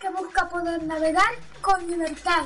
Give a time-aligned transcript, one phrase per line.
[0.00, 2.44] que busca poder navegar con libertad.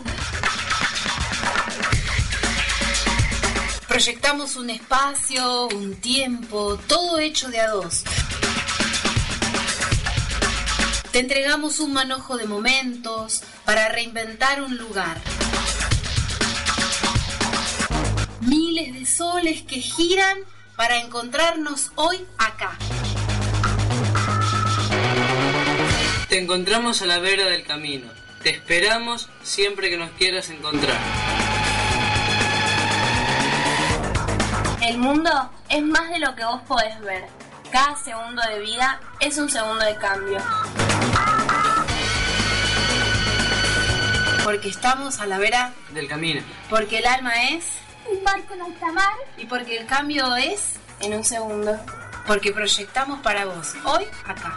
[3.87, 8.05] Proyectamos un espacio, un tiempo, todo hecho de a dos.
[11.11, 15.21] Te entregamos un manojo de momentos para reinventar un lugar.
[18.41, 20.39] Miles de soles que giran
[20.75, 22.79] para encontrarnos hoy acá.
[26.33, 28.09] Te encontramos a la vera del camino.
[28.43, 30.97] Te esperamos siempre que nos quieras encontrar.
[34.81, 35.31] El mundo
[35.69, 37.27] es más de lo que vos podés ver.
[37.71, 40.39] Cada segundo de vida es un segundo de cambio.
[44.43, 46.41] Porque estamos a la vera del camino.
[46.71, 47.67] Porque el alma es
[48.11, 49.15] un barco en alta mar.
[49.37, 51.79] Y porque el cambio es en un segundo.
[52.27, 54.57] Porque proyectamos para vos, hoy, acá.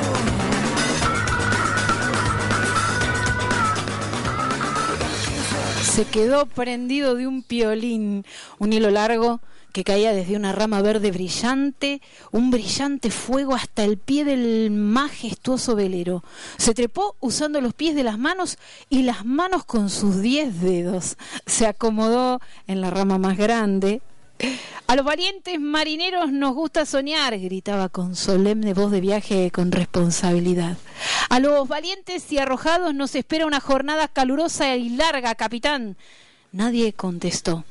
[5.91, 8.25] Se quedó prendido de un piolín,
[8.59, 9.41] un hilo largo
[9.73, 15.75] que caía desde una rama verde brillante, un brillante fuego hasta el pie del majestuoso
[15.75, 16.23] velero.
[16.55, 18.57] Se trepó usando los pies de las manos
[18.89, 21.17] y las manos con sus diez dedos.
[21.45, 24.01] Se acomodó en la rama más grande.
[24.87, 30.77] A los valientes marineros nos gusta soñar, gritaba con solemne voz de viaje con responsabilidad.
[31.29, 35.95] A los valientes y arrojados nos espera una jornada calurosa y larga, capitán.
[36.51, 37.63] Nadie contestó.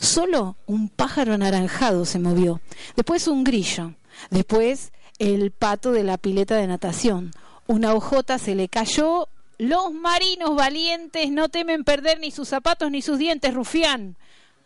[0.00, 2.60] Solo un pájaro anaranjado se movió,
[2.96, 3.94] después un grillo,
[4.30, 7.30] después el pato de la pileta de natación.
[7.66, 9.28] Una hojota se le cayó.
[9.58, 14.16] Los marinos valientes no temen perder ni sus zapatos ni sus dientes, rufián.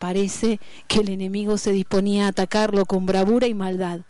[0.04, 4.00] Parece que el enemigo se disponía a atacarlo con bravura y maldad.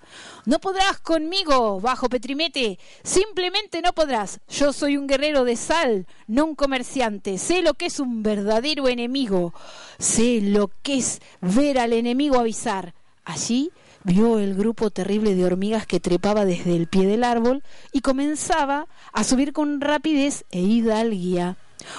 [0.45, 2.81] No podrás conmigo, bajo Petrimete.
[3.05, 4.41] Simplemente no podrás.
[4.49, 7.39] Yo soy un guerrero de sal, no un comerciante.
[7.39, 9.55] Sé lo que es un verdadero enemigo.
[10.01, 12.93] Sé lo que es ver al enemigo avisar.
[13.25, 13.71] Allí
[14.03, 17.63] vio el grupo terrible de hormigas que trepaba desde el pie del árbol
[17.93, 21.57] y comenzaba a subir con rapidez e hidalguía.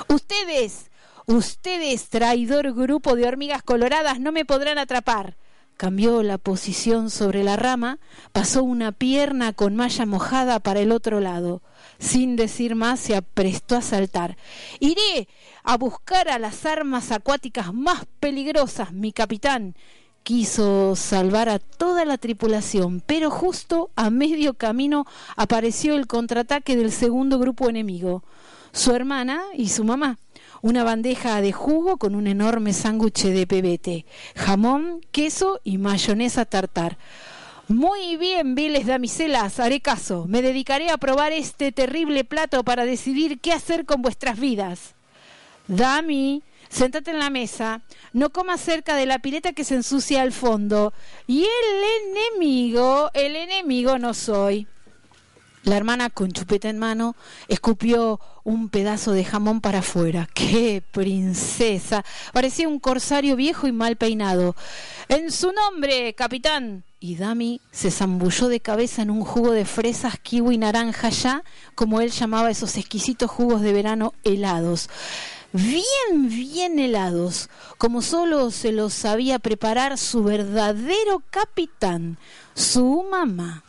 [0.09, 0.91] Ustedes,
[1.27, 5.35] ustedes, traidor grupo de hormigas coloradas, no me podrán atrapar
[5.75, 7.99] cambió la posición sobre la rama,
[8.31, 11.61] pasó una pierna con malla mojada para el otro lado.
[11.99, 14.37] Sin decir más, se aprestó a saltar.
[14.79, 15.27] Iré
[15.63, 19.75] a buscar a las armas acuáticas más peligrosas, mi capitán.
[20.25, 25.05] Quiso salvar a toda la tripulación, pero justo a medio camino
[25.35, 28.23] apareció el contraataque del segundo grupo enemigo,
[28.71, 30.17] su hermana y su mamá
[30.63, 36.97] una bandeja de jugo con un enorme sándwich de pebete, jamón, queso y mayonesa tartar.
[37.67, 40.25] Muy bien, viles damiselas, haré caso.
[40.27, 44.95] Me dedicaré a probar este terrible plato para decidir qué hacer con vuestras vidas.
[45.67, 46.41] Dami,
[46.75, 47.81] sentate en la mesa.
[48.13, 50.93] No comas cerca de la pileta que se ensucia al fondo.
[51.27, 54.67] Y el enemigo, el enemigo no soy.
[55.63, 57.15] La hermana, con chupeta en mano,
[57.47, 60.29] escupió un pedazo de jamón para afuera.
[60.31, 62.05] ¡Qué princesa!
[62.33, 64.55] Parecía un corsario viejo y mal peinado.
[65.07, 66.83] En su nombre, capitán.
[66.99, 71.43] Y Dami se zambulló de cabeza en un jugo de fresas, kiwi naranja ya,
[71.73, 74.89] como él llamaba esos exquisitos jugos de verano helados.
[75.55, 82.17] Bien, bien helados, como solo se los sabía preparar su verdadero capitán,
[82.53, 83.63] su mamá.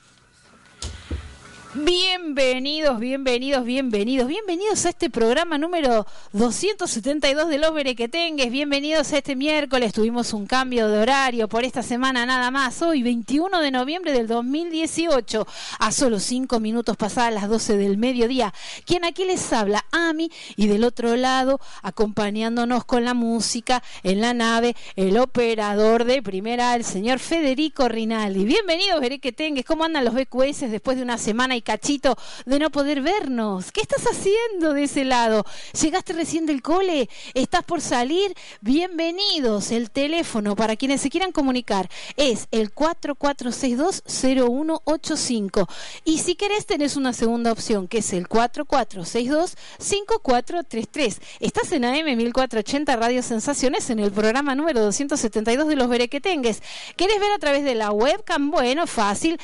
[1.84, 8.50] Bienvenidos, bienvenidos, bienvenidos, bienvenidos a este programa número 272 de Los Berequetengues.
[8.50, 9.92] Bienvenidos a este miércoles.
[9.92, 12.80] Tuvimos un cambio de horario por esta semana nada más.
[12.80, 15.46] Hoy, 21 de noviembre del 2018,
[15.78, 18.54] a solo 5 minutos pasadas las 12 del mediodía.
[18.86, 24.32] Quien aquí les habla, Ami, y del otro lado, acompañándonos con la música en la
[24.32, 28.46] nave, el operador de primera, el señor Federico Rinaldi.
[28.46, 29.66] Bienvenidos, Berequetengues.
[29.66, 33.72] ¿Cómo andan los BQS después de una semana y Cachito, de no poder vernos.
[33.72, 35.44] ¿Qué estás haciendo de ese lado?
[35.82, 37.10] ¿Llegaste recién del cole?
[37.34, 38.32] ¿Estás por salir?
[38.60, 39.72] Bienvenidos.
[39.72, 45.68] El teléfono para quienes se quieran comunicar es el 44620185.
[46.04, 51.18] Y si querés tenés una segunda opción que es el 44625433.
[51.40, 56.62] Estás en AM 1480 Radio Sensaciones en el programa número 272 de los Berequetengues.
[56.94, 58.52] ¿Querés ver a través de la webcam?
[58.52, 59.40] Bueno, fácil,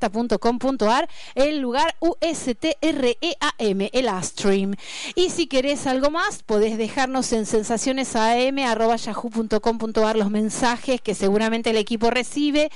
[0.00, 4.74] www.am1480.com.ar, el lugar USTREAM, el Astream.
[5.14, 12.10] Y si querés algo más, podés dejarnos en sensacionesam.yahoo.com.ar los mensajes que seguramente el equipo
[12.10, 12.70] recibe.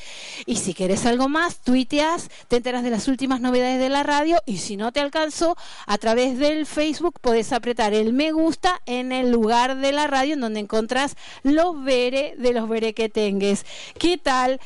[0.47, 4.43] Y si querés algo más, tuiteas, te enteras de las últimas novedades de la radio.
[4.47, 5.57] Y si no te alcanzó,
[5.87, 10.35] a través del Facebook podés apretar el me gusta en el lugar de la radio
[10.35, 13.65] en donde encontrás los vere de los berequetengues.
[13.99, 14.61] ¿Qué tal?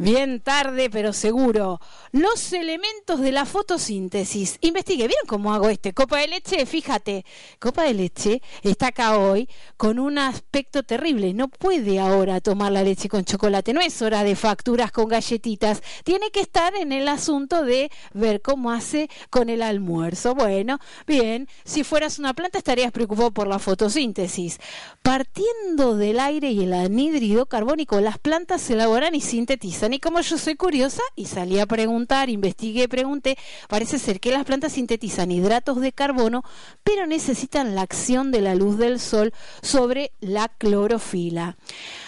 [0.00, 1.80] Bien tarde, pero seguro.
[2.12, 4.56] Los elementos de la fotosíntesis.
[4.60, 5.92] Investigue, ¿vieron cómo hago este?
[5.92, 7.24] Copa de leche, fíjate.
[7.58, 11.34] Copa de leche está acá hoy con un aspecto terrible.
[11.34, 13.72] No puede ahora tomar la leche con chocolate.
[13.72, 15.82] No es hora de facturas con galletitas.
[16.04, 20.36] Tiene que estar en el asunto de ver cómo hace con el almuerzo.
[20.36, 20.78] Bueno,
[21.08, 21.48] bien.
[21.64, 24.60] Si fueras una planta estarías preocupado por la fotosíntesis.
[25.02, 30.20] Partiendo del aire y el anhídrido carbónico, las plantas se elaboran y sintetizan y como
[30.20, 33.36] yo soy curiosa y salí a preguntar, investigué, pregunté,
[33.68, 36.42] parece ser que las plantas sintetizan hidratos de carbono,
[36.84, 39.32] pero necesitan la acción de la luz del sol
[39.62, 41.56] sobre la clorofila.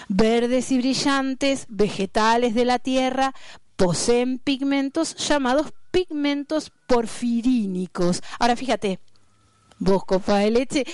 [0.08, 3.34] Verdes y brillantes, vegetales de la tierra,
[3.76, 8.22] poseen pigmentos llamados pigmentos porfirínicos.
[8.38, 9.00] Ahora fíjate,
[9.80, 10.84] vos copa de leche,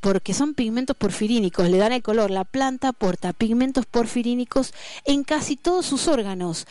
[0.00, 2.30] porque son pigmentos porfirínicos, le dan el color.
[2.30, 4.74] La planta aporta pigmentos porfirínicos
[5.06, 6.66] en casi todos sus órganos.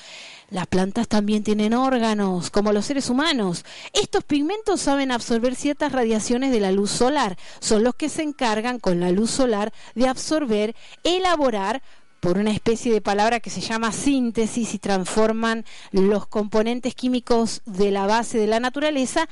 [0.51, 3.65] Las plantas también tienen órganos, como los seres humanos.
[3.93, 7.37] Estos pigmentos saben absorber ciertas radiaciones de la luz solar.
[7.59, 11.83] Son los que se encargan con la luz solar de absorber, elaborar,
[12.19, 17.91] por una especie de palabra que se llama síntesis y transforman los componentes químicos de
[17.91, 19.27] la base de la naturaleza,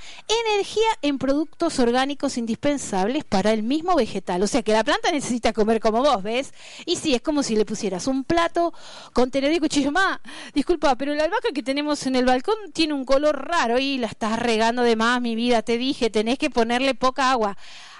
[0.53, 4.41] energía en productos orgánicos indispensables para el mismo vegetal.
[4.43, 6.53] O sea que la planta necesita comer como vos, ¿ves?
[6.85, 8.73] Y sí, es como si le pusieras un plato
[9.13, 9.91] con tenedor y cuchillo.
[9.91, 10.19] más.
[10.53, 14.07] disculpa, pero la albahaca que tenemos en el balcón tiene un color raro y la
[14.07, 15.61] estás regando de más, mi vida.
[15.61, 17.57] Te dije, tenés que ponerle poca agua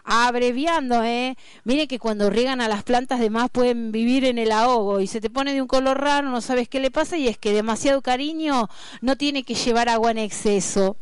[0.08, 1.36] abreviando, ¿eh?
[1.66, 5.08] Mire que cuando riegan a las plantas de más pueden vivir en el ahogo y
[5.08, 7.52] se te pone de un color raro, no sabes qué le pasa y es que
[7.52, 8.70] demasiado cariño
[9.02, 10.96] no tiene que llevar agua en exceso.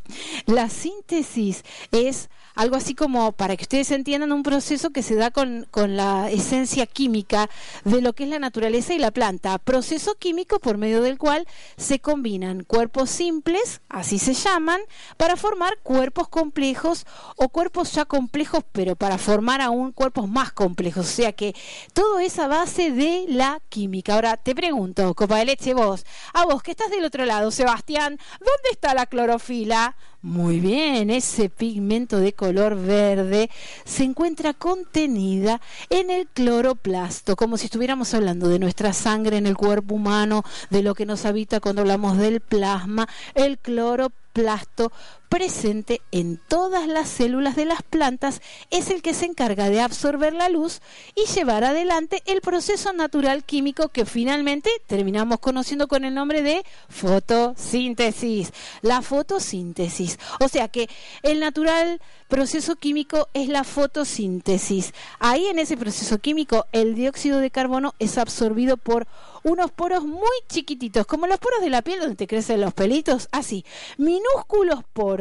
[0.48, 5.32] La síntesis es algo así como, para que ustedes entiendan, un proceso que se da
[5.32, 7.50] con, con, la esencia química
[7.84, 9.58] de lo que es la naturaleza y la planta.
[9.60, 11.48] Proceso químico por medio del cual
[11.78, 14.82] se combinan cuerpos simples, así se llaman,
[15.18, 17.06] para formar cuerpos complejos
[17.36, 21.06] o cuerpos ya complejos, pero para formar aún cuerpos más complejos.
[21.06, 21.56] O sea que
[21.94, 24.16] todo es a base de la química.
[24.16, 28.18] Ahora te pregunto, copa de leche, vos, a vos que estás del otro lado, Sebastián,
[28.40, 29.96] ¿dónde está la clorofila?
[30.26, 33.52] Muy bien, ese pigmento de color verde
[33.84, 35.62] se encuentra contenida
[35.92, 40.82] en el cloroplasto, como si estuviéramos hablando de nuestra sangre en el cuerpo humano, de
[40.82, 44.92] lo que nos habita cuando hablamos del plasma, el cloroplasto
[45.30, 50.34] presente en todas las células de las plantas es el que se encarga de absorber
[50.34, 50.82] la luz
[51.16, 56.64] y llevar adelante el proceso natural químico que finalmente terminamos conociendo con el nombre de
[56.90, 58.52] fotosíntesis.
[58.82, 60.20] La fotosíntesis.
[60.40, 60.90] O sea que
[61.24, 64.94] el natural proceso químico es la fotosíntesis.
[65.20, 69.08] Ahí en ese proceso químico el dióxido de carbono es absorbido por
[69.44, 73.30] unos poros muy chiquititos, como los poros de la piel donde te crecen los pelitos,
[73.32, 73.64] así,
[73.98, 75.15] minúsculos poros.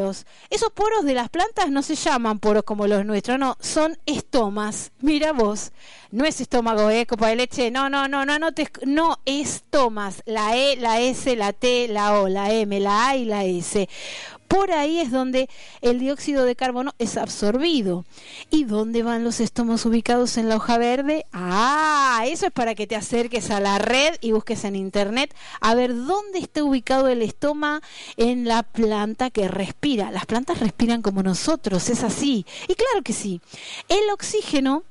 [0.50, 4.92] Esos poros de las plantas no se llaman poros como los nuestros, no, son estomas.
[5.00, 5.72] Mira vos,
[6.10, 7.06] no es estómago, ¿eh?
[7.06, 11.36] Copa de leche, no, no, no, no, no, te, no, estomas, la E, la S,
[11.36, 13.88] la T, la O, la M, la A y la S.
[14.54, 15.48] Por ahí es donde
[15.80, 18.04] el dióxido de carbono es absorbido.
[18.50, 21.26] ¿Y dónde van los estomos ubicados en la hoja verde?
[21.32, 25.74] Ah, eso es para que te acerques a la red y busques en internet a
[25.74, 27.82] ver dónde está ubicado el estoma
[28.16, 30.12] en la planta que respira.
[30.12, 32.46] Las plantas respiran como nosotros, es así.
[32.68, 33.40] Y claro que sí.
[33.88, 34.84] El oxígeno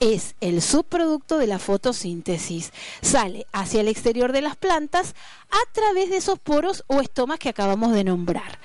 [0.00, 2.72] es el subproducto de la fotosíntesis.
[3.02, 5.14] Sale hacia el exterior de las plantas
[5.50, 8.58] a través de esos poros o estomas que acabamos de nombrar.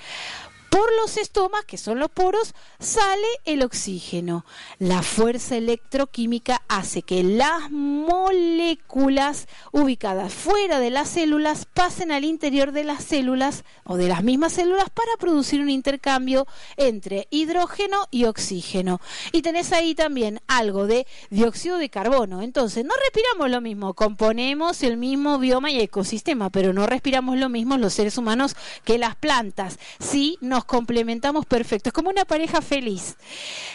[0.74, 4.44] Por los estomas, que son los poros, sale el oxígeno.
[4.80, 12.72] La fuerza electroquímica hace que las moléculas ubicadas fuera de las células pasen al interior
[12.72, 16.44] de las células o de las mismas células para producir un intercambio
[16.76, 19.00] entre hidrógeno y oxígeno.
[19.30, 22.42] Y tenés ahí también algo de dióxido de carbono.
[22.42, 27.48] Entonces, no respiramos lo mismo, componemos el mismo bioma y ecosistema, pero no respiramos lo
[27.48, 29.78] mismo los seres humanos que las plantas.
[30.00, 31.88] Sí, nos complementamos perfecto.
[31.88, 33.16] Es como una pareja feliz.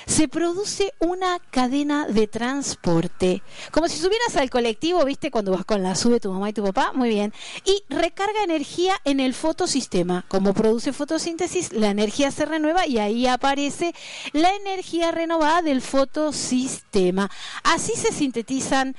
[0.06, 3.42] Se produce una cadena de transporte.
[3.72, 5.32] Como si subieras al colectivo, ¿viste?
[5.32, 6.92] Cuando vas con la sube tu mamá y tu papá.
[6.94, 7.34] Muy bien.
[7.66, 10.26] Y recarga energía en el fotosistema.
[10.28, 13.94] Como produce fotosíntesis, la energía se renueva y ahí aparece
[14.34, 17.30] la energía renovada del fotosistema.
[17.64, 18.96] Así se sintetizan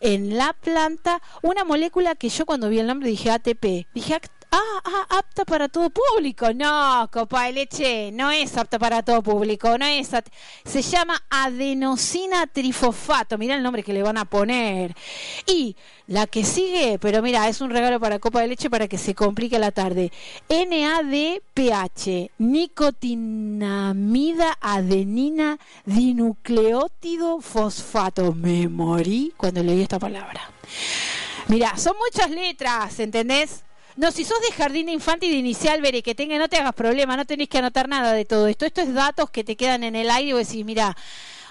[0.00, 3.86] en la planta una molécula que yo cuando vi el nombre dije ATP.
[3.94, 4.14] Dije
[4.54, 6.52] ah, ah, apta para todo público.
[6.54, 10.10] No, copa de leche, no es apta para todo público, no es.
[10.64, 14.94] Se llama adenosina trifosfato, mira el nombre que le van a poner.
[15.46, 18.98] Y la que sigue, pero mira, es un regalo para copa de leche para que
[18.98, 20.12] se complique la tarde.
[20.48, 28.34] NADPH, nicotinamida adenina dinucleótido fosfato.
[28.34, 30.50] Me morí cuando leí esta palabra.
[31.48, 33.64] Mira, son muchas letras, ¿entendés?
[33.96, 36.56] No, si sos de jardín de infante y de inicial, veré que tenga, no te
[36.56, 38.66] hagas problema, no tenés que anotar nada de todo esto.
[38.66, 40.96] Esto es datos que te quedan en el aire y vos decís, mira,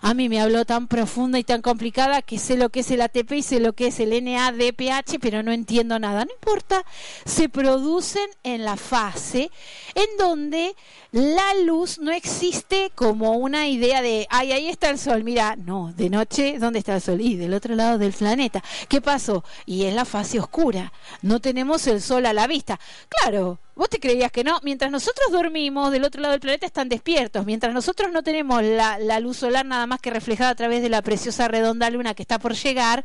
[0.03, 2.99] a mí me habló tan profunda y tan complicada que sé lo que es el
[2.99, 6.25] ATP y sé lo que es el NADPH, pero no entiendo nada.
[6.25, 6.83] No importa,
[7.23, 9.49] se producen en la fase
[9.95, 10.75] en donde
[11.13, 15.93] la luz no existe como una idea de, ay, ahí está el sol, mira, no,
[15.95, 17.21] de noche, ¿dónde está el sol?
[17.21, 18.61] Y del otro lado del planeta.
[18.89, 19.45] ¿Qué pasó?
[19.65, 20.91] Y es la fase oscura,
[21.21, 22.77] no tenemos el sol a la vista.
[23.07, 24.59] Claro, Vos te creías que no.
[24.63, 27.45] Mientras nosotros dormimos, del otro lado del planeta están despiertos.
[27.45, 31.01] Mientras nosotros no tenemos la, luz solar nada más que reflejada a través de la
[31.01, 33.03] preciosa redonda luna que está por llegar,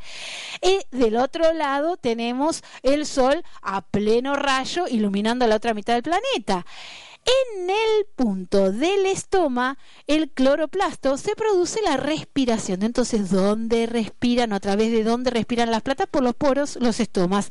[0.60, 6.02] y del otro lado tenemos el sol a pleno rayo iluminando la otra mitad del
[6.02, 6.66] planeta.
[7.28, 12.82] En el punto del estoma, el cloroplasto, se produce la respiración.
[12.82, 14.54] Entonces, ¿dónde respiran?
[14.54, 16.06] ¿A través de dónde respiran las plantas?
[16.06, 17.50] Por los poros, los estomas.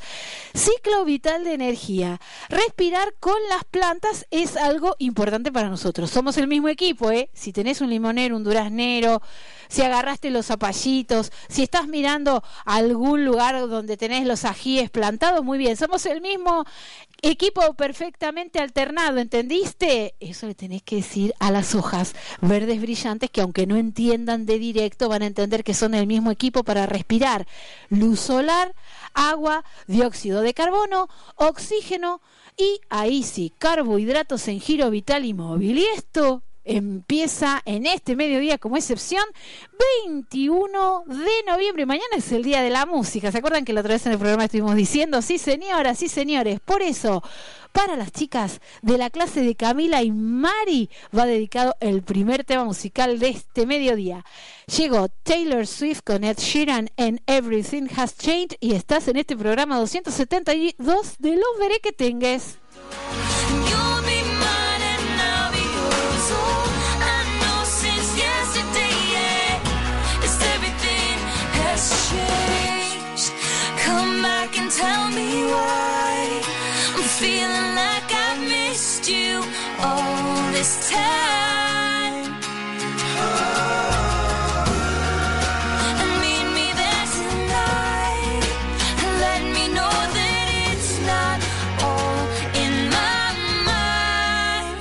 [0.55, 2.19] Ciclo vital de energía.
[2.49, 6.09] Respirar con las plantas es algo importante para nosotros.
[6.09, 7.29] Somos el mismo equipo, ¿eh?
[7.33, 9.21] Si tenés un limonero, un duraznero,
[9.69, 15.57] si agarraste los zapallitos, si estás mirando algún lugar donde tenés los ajíes plantados, muy
[15.57, 15.77] bien.
[15.77, 16.65] Somos el mismo
[17.21, 20.15] equipo perfectamente alternado, ¿entendiste?
[20.19, 24.59] Eso le tenés que decir a las hojas verdes brillantes que aunque no entiendan de
[24.59, 27.47] directo van a entender que son el mismo equipo para respirar.
[27.89, 28.73] Luz solar,
[29.13, 32.21] agua, dióxido de carbono, oxígeno
[32.57, 35.77] y ahí sí, carbohidratos en giro vital y móvil.
[35.79, 39.23] Y esto empieza en este mediodía como excepción
[40.03, 41.85] 21 de noviembre.
[41.85, 43.31] Mañana es el Día de la Música.
[43.31, 45.21] ¿Se acuerdan que la otra vez en el programa estuvimos diciendo?
[45.21, 46.59] Sí, señoras, sí, señores.
[46.59, 47.23] Por eso,
[47.71, 52.63] para las chicas de la clase de Camila y Mari va dedicado el primer tema
[52.63, 54.25] musical de este mediodía.
[54.75, 59.77] Llegó Taylor Swift con Ed Sheeran en Everything Has Changed y estás en este programa
[59.77, 62.57] 272 de Los Veré que Tengues.
[74.77, 76.41] Tell me why
[76.95, 79.41] I'm feeling like I missed you
[79.79, 82.25] all this time.
[86.21, 88.43] Meet me there tonight.
[89.25, 91.37] Let me know that it's not
[91.87, 92.21] all
[92.63, 93.25] in my
[93.69, 94.77] mind.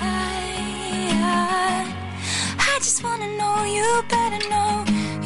[2.71, 4.73] I just wanna know you better know,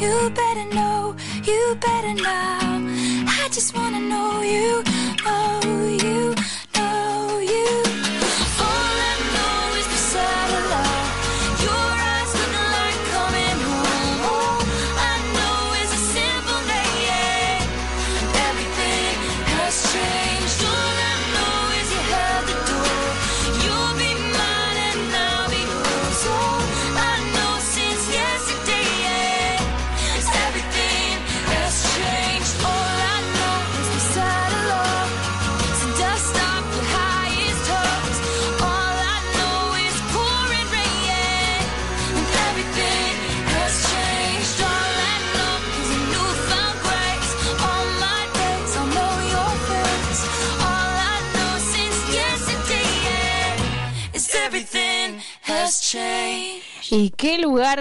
[0.03, 2.70] you better know, you better know
[3.52, 4.89] just wanna know you,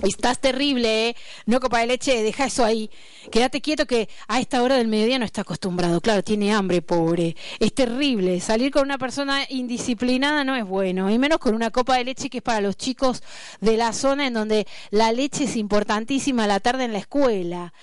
[0.03, 1.15] Estás terrible, ¿eh?
[1.46, 2.89] No copa de leche, deja eso ahí.
[3.32, 6.00] Quédate quieto que a esta hora del mediodía no está acostumbrado.
[6.00, 7.36] Claro, tiene hambre, pobre.
[7.60, 8.39] Es terrible.
[8.39, 11.10] Salir con una persona indisciplinada no es bueno.
[11.10, 13.21] Y menos con una copa de leche que es para los chicos
[13.60, 17.74] de la zona en donde la leche es importantísima a la tarde en la escuela.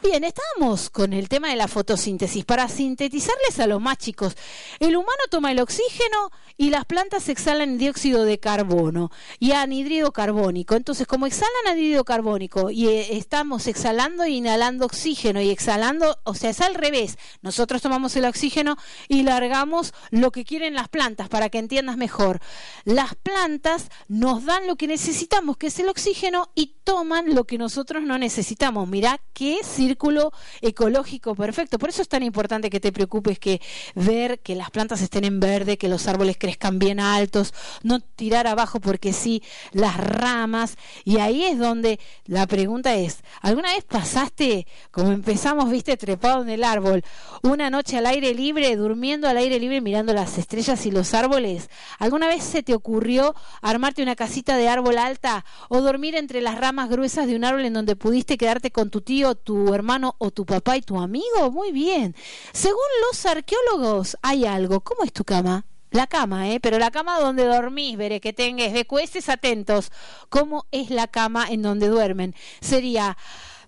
[0.00, 2.44] Bien, estamos con el tema de la fotosíntesis.
[2.44, 4.36] Para sintetizarles a los más chicos,
[4.78, 10.76] el humano toma el oxígeno y las plantas exhalan dióxido de carbono y anhídrido carbónico.
[10.76, 16.34] Entonces, como exhalan anhídrido carbónico y eh, estamos exhalando e inhalando oxígeno y exhalando, o
[16.34, 17.18] sea, es al revés.
[17.42, 18.76] Nosotros tomamos el oxígeno
[19.08, 22.40] y largamos lo que quieren las plantas, para que entiendas mejor.
[22.84, 27.58] Las plantas nos dan lo que necesitamos, que es el oxígeno, y toman lo que
[27.58, 28.88] nosotros no necesitamos.
[28.88, 29.58] Mirá qué
[29.88, 31.78] círculo ecológico perfecto.
[31.78, 33.62] Por eso es tan importante que te preocupes que
[33.94, 38.46] ver que las plantas estén en verde, que los árboles crezcan bien altos, no tirar
[38.46, 40.76] abajo porque sí las ramas.
[41.04, 46.50] Y ahí es donde la pregunta es, ¿alguna vez pasaste, como empezamos, viste, trepado en
[46.50, 47.02] el árbol,
[47.42, 51.70] una noche al aire libre, durmiendo al aire libre, mirando las estrellas y los árboles?
[51.98, 56.58] ¿Alguna vez se te ocurrió armarte una casita de árbol alta o dormir entre las
[56.58, 59.77] ramas gruesas de un árbol en donde pudiste quedarte con tu tío, tu hermano
[60.18, 61.50] o tu papá y tu amigo?
[61.50, 62.14] Muy bien.
[62.52, 64.80] Según los arqueólogos, hay algo.
[64.80, 65.64] ¿Cómo es tu cama?
[65.90, 66.60] La cama, ¿eh?
[66.60, 68.86] Pero la cama donde dormís, veré que tengas de
[69.28, 69.90] atentos.
[70.28, 72.34] ¿Cómo es la cama en donde duermen?
[72.60, 73.16] Sería...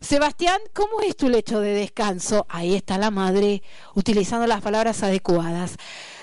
[0.01, 2.47] Sebastián, ¿cómo es tu lecho de descanso?
[2.49, 3.63] Ahí está la madre,
[3.95, 5.77] utilizando las palabras adecuadas.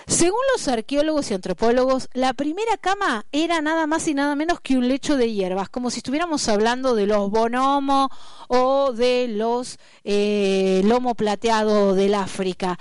[0.08, 4.78] Según los arqueólogos y antropólogos, la primera cama era nada más y nada menos que
[4.78, 8.10] un lecho de hierbas, como si estuviéramos hablando de los bonomo
[8.48, 12.80] o de los eh, lomo plateado del África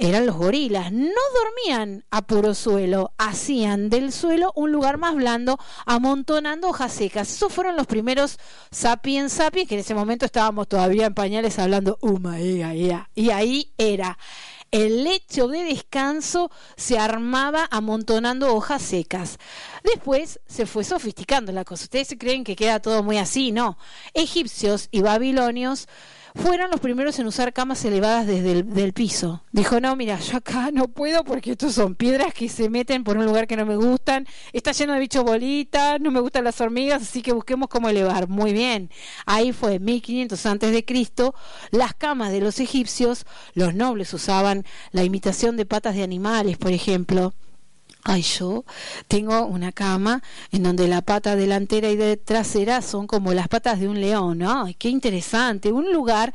[0.00, 0.92] eran los gorilas.
[0.92, 7.30] No dormían a puro suelo, hacían del suelo un lugar más blando, amontonando hojas secas.
[7.30, 8.38] Esos fueron los primeros
[8.70, 12.62] sapiens sapiens, que en ese momento estábamos todavía en pañales hablando uma, y
[13.30, 14.18] ahí era
[14.70, 19.38] el lecho de descanso se armaba amontonando hojas secas.
[19.82, 21.84] Después se fue sofisticando la cosa.
[21.84, 23.78] Ustedes creen que queda todo muy así, no.
[24.14, 25.88] Egipcios y babilonios
[26.34, 29.42] fueron los primeros en usar camas elevadas desde el piso.
[29.52, 33.16] Dijo, no, mira, yo acá no puedo porque estos son piedras que se meten por
[33.16, 36.60] un lugar que no me gustan, está lleno de bichos bolitas, no me gustan las
[36.60, 38.28] hormigas, así que busquemos cómo elevar.
[38.28, 38.90] Muy bien,
[39.26, 41.34] ahí fue 1500 antes de Cristo,
[41.70, 46.72] las camas de los egipcios, los nobles usaban la imitación de patas de animales, por
[46.72, 47.34] ejemplo,
[48.02, 48.64] Ay, yo
[49.08, 53.78] tengo una cama en donde la pata delantera y de trasera son como las patas
[53.78, 54.42] de un león.
[54.42, 55.70] Ay, qué interesante.
[55.72, 56.32] Un lugar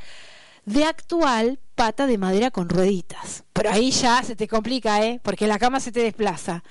[0.66, 3.44] de actual pata de madera con rueditas.
[3.54, 5.22] Pero ahí ya se te complica, ¿eh?
[5.24, 6.64] Porque la cama se te desplaza.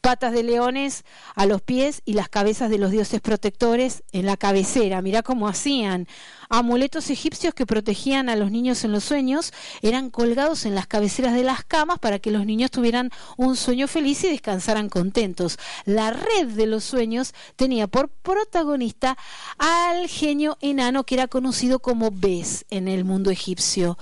[0.00, 1.04] Patas de leones
[1.36, 5.02] a los pies y las cabezas de los dioses protectores en la cabecera.
[5.02, 6.08] Mirá cómo hacían.
[6.48, 11.34] Amuletos egipcios que protegían a los niños en los sueños eran colgados en las cabeceras
[11.34, 15.58] de las camas para que los niños tuvieran un sueño feliz y descansaran contentos.
[15.84, 19.16] La red de los sueños tenía por protagonista
[19.58, 23.96] al genio enano que era conocido como Bes en el mundo egipcio.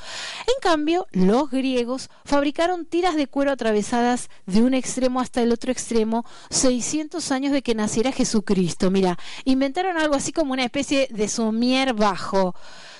[0.56, 5.70] En cambio, los griegos fabricaron tiras de cuero atravesadas de un extremo hasta el otro
[5.70, 8.90] extremo 600 años de que naciera Jesucristo.
[8.90, 12.54] Mira, inventaron algo así como una especie de somier bajo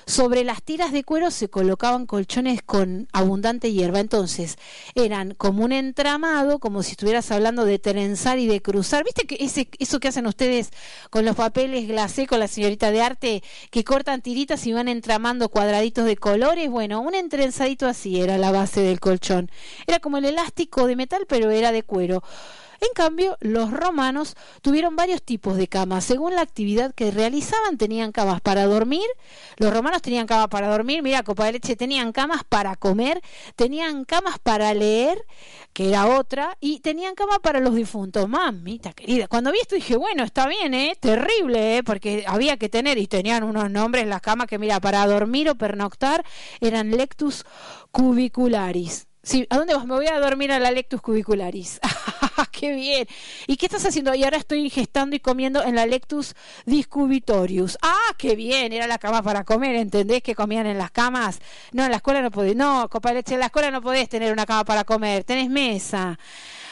[0.07, 4.01] sobre las tiras de cuero se colocaban colchones con abundante hierba.
[4.01, 4.57] Entonces,
[4.95, 9.05] eran como un entramado, como si estuvieras hablando de trenzar y de cruzar.
[9.05, 10.71] ¿Viste que ese, eso que hacen ustedes
[11.11, 15.49] con los papeles glacé con la señorita de arte, que cortan tiritas y van entramando
[15.49, 16.71] cuadraditos de colores?
[16.71, 19.51] Bueno, un entrenzadito así era la base del colchón.
[19.87, 22.23] Era como el elástico de metal, pero era de cuero.
[22.81, 26.03] En cambio, los romanos tuvieron varios tipos de camas.
[26.05, 29.07] Según la actividad que realizaban, tenían camas para dormir.
[29.59, 31.03] Los romanos tenían camas para dormir.
[31.03, 33.21] Mira, copa de leche, tenían camas para comer.
[33.55, 35.27] Tenían camas para leer,
[35.75, 36.57] que era otra.
[36.59, 38.27] Y tenían cama para los difuntos.
[38.27, 39.29] Mamita querida.
[39.29, 40.97] Cuando vi esto dije, bueno, está bien, ¿eh?
[40.99, 41.83] Terrible, ¿eh?
[41.83, 45.55] Porque había que tener, y tenían unos nombres las camas que, mira, para dormir o
[45.55, 46.25] pernoctar
[46.61, 47.45] eran lectus
[47.91, 49.10] cubicularis.
[49.23, 49.87] Sí, ¿a dónde vas?
[49.87, 51.79] Me voy a dormir a la Lectus cubicularis.
[52.51, 53.07] ¡Qué bien!
[53.47, 54.15] ¿Y qué estás haciendo?
[54.15, 57.77] Y ahora estoy ingestando y comiendo en la Lectus discubitorius.
[57.83, 58.73] ¡Ah, qué bien!
[58.73, 60.23] Era la cama para comer, ¿entendés?
[60.23, 61.39] Que comían en las camas.
[61.73, 62.57] No, en la escuela no podés.
[62.57, 65.25] No, copa leche, en la escuela no podés tener una cama para comer.
[65.25, 66.19] Tenés mesa.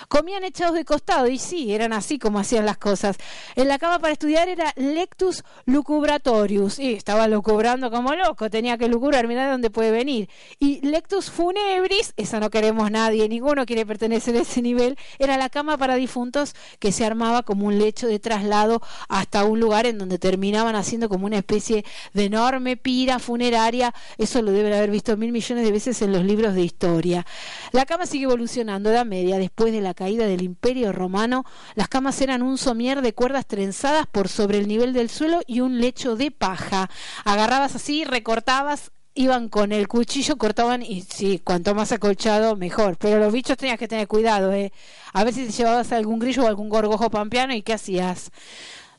[0.09, 3.17] Comían echados de costado, y sí, eran así como hacían las cosas.
[3.57, 8.89] En la cama para estudiar era lectus lucubratorius, y estaba lucubrando como loco, tenía que
[8.89, 10.31] lucubrar, mirá de dónde puede venir.
[10.59, 15.51] Y lectus funebris, esa no queremos nadie, ninguno quiere pertenecer a ese nivel, era la
[15.51, 19.99] cama para difuntos que se armaba como un lecho de traslado hasta un lugar en
[19.99, 25.17] donde terminaban haciendo como una especie de enorme pira funeraria, eso lo deben haber visto
[25.19, 27.27] mil millones de veces en los libros de historia.
[27.73, 32.21] La cama sigue evolucionando, edad media, después de la caída del Imperio Romano, las camas
[32.21, 36.15] eran un somier de cuerdas trenzadas por sobre el nivel del suelo y un lecho
[36.15, 36.89] de paja.
[37.25, 42.97] Agarrabas así, recortabas, iban con el cuchillo, cortaban y sí, cuanto más acolchado, mejor.
[42.97, 44.73] Pero los bichos tenías que tener cuidado, ¿eh?
[45.13, 48.31] A ver si te llevabas algún grillo o algún gorgojo pampeano y qué hacías.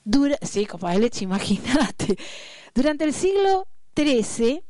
[0.04, 0.38] Dura...
[0.42, 2.18] Sí, copa leche, imagínate.
[2.76, 4.66] Durante el siglo XIII,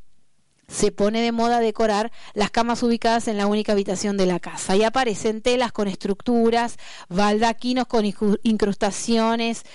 [0.70, 4.76] se pone de moda decorar las camas ubicadas en la única habitación de la casa.
[4.76, 6.78] Y aparecen telas con estructuras,
[7.10, 8.06] baldaquinos con
[8.44, 9.66] incrustaciones,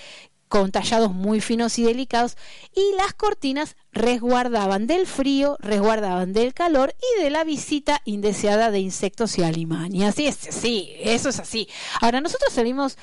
[0.47, 2.37] con tallados muy finos y delicados,
[2.73, 8.79] y las cortinas resguardaban del frío, resguardaban del calor y de la visita indeseada de
[8.79, 10.17] insectos y alimañas.
[10.19, 11.67] Y es sí, eso es así.
[11.99, 12.97] Ahora, nosotros salimos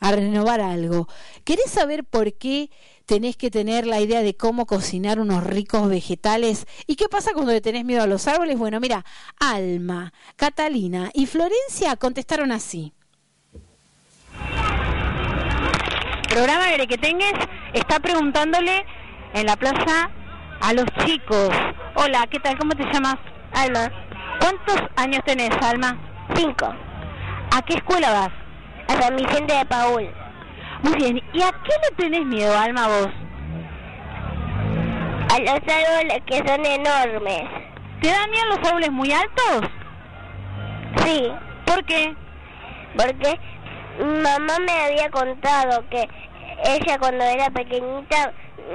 [0.00, 1.08] a renovar algo.
[1.44, 2.70] ¿Querés saber por qué
[3.08, 6.66] tenés que tener la idea de cómo cocinar unos ricos vegetales.
[6.86, 8.58] ¿Y qué pasa cuando le tenés miedo a los árboles?
[8.58, 9.04] Bueno, mira,
[9.40, 12.92] Alma, Catalina y Florencia contestaron así.
[16.28, 17.32] Programa que tengas
[17.72, 18.84] está preguntándole
[19.32, 20.10] en la plaza
[20.60, 21.48] a los chicos.
[21.94, 22.58] Hola, ¿qué tal?
[22.58, 23.16] ¿Cómo te llamas?
[23.52, 23.90] Alma.
[24.38, 25.98] ¿Cuántos años tenés, Alma?
[26.36, 26.66] Cinco.
[26.66, 28.30] ¿A qué escuela vas?
[28.88, 30.27] A San Vicente de Paul.
[30.82, 33.08] Muy bien, ¿y a qué le tenés miedo, Alma, vos?
[35.34, 37.42] A los árboles que son enormes.
[38.00, 39.70] ¿Te dan miedo los árboles muy altos?
[41.04, 41.32] Sí.
[41.66, 42.14] ¿Por qué?
[42.96, 43.38] Porque
[43.98, 46.08] mamá me había contado que
[46.64, 48.32] ella cuando era pequeñita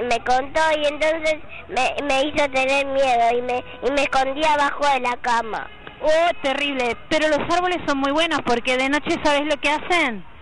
[0.08, 1.36] me contó y entonces
[1.68, 5.68] me, me hizo tener miedo y me, y me escondía abajo de la cama.
[6.02, 6.96] Oh, terrible.
[7.08, 10.33] Pero los árboles son muy buenos porque de noche sabes lo que hacen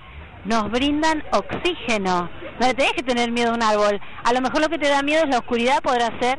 [0.45, 2.31] nos brindan oxígeno.
[2.61, 4.01] No le tenés que tener miedo a un árbol.
[4.25, 6.39] A lo mejor lo que te da miedo es la oscuridad, ¿podrá ser?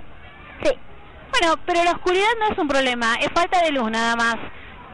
[0.63, 0.71] Sí.
[1.31, 4.35] Bueno, pero la oscuridad no es un problema, es falta de luz nada más.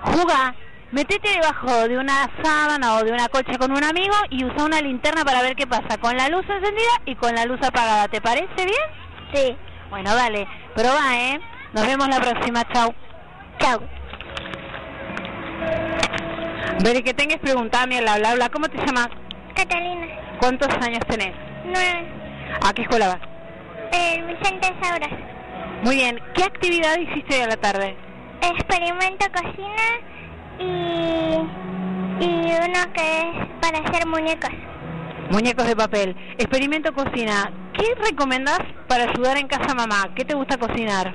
[0.04, 0.56] Juga,
[0.92, 4.82] metete debajo de una sábana o de una coche con un amigo y usa una
[4.82, 8.08] linterna para ver qué pasa con la luz encendida y con la luz apagada.
[8.08, 9.34] ¿Te parece bien?
[9.34, 9.58] Sí.
[9.90, 11.42] Bueno, dale, va, ¿eh?
[11.74, 12.94] Nos vemos la próxima, chau.
[13.60, 13.82] Chau.
[16.84, 18.50] Ver, que tengas preguntarme, bla, bla, bla.
[18.50, 19.10] ¿Cómo te llamas?
[19.56, 20.08] Catalina.
[20.40, 21.34] ¿Cuántos años tenés?
[21.66, 22.08] Nueve.
[22.66, 23.20] ¿A qué escuela vas?
[23.92, 25.12] El Vicente Sauras.
[25.84, 26.20] Muy bien.
[26.34, 27.96] ¿Qué actividad hiciste hoy a la tarde?
[28.42, 29.84] Experimento cocina
[30.60, 30.64] y,
[32.24, 34.52] y uno que es para hacer muñecos.
[35.32, 36.16] Muñecos de papel.
[36.38, 37.52] Experimento cocina.
[37.74, 40.10] ¿Qué recomendás para ayudar en casa mamá?
[40.16, 41.14] ¿Qué te gusta cocinar?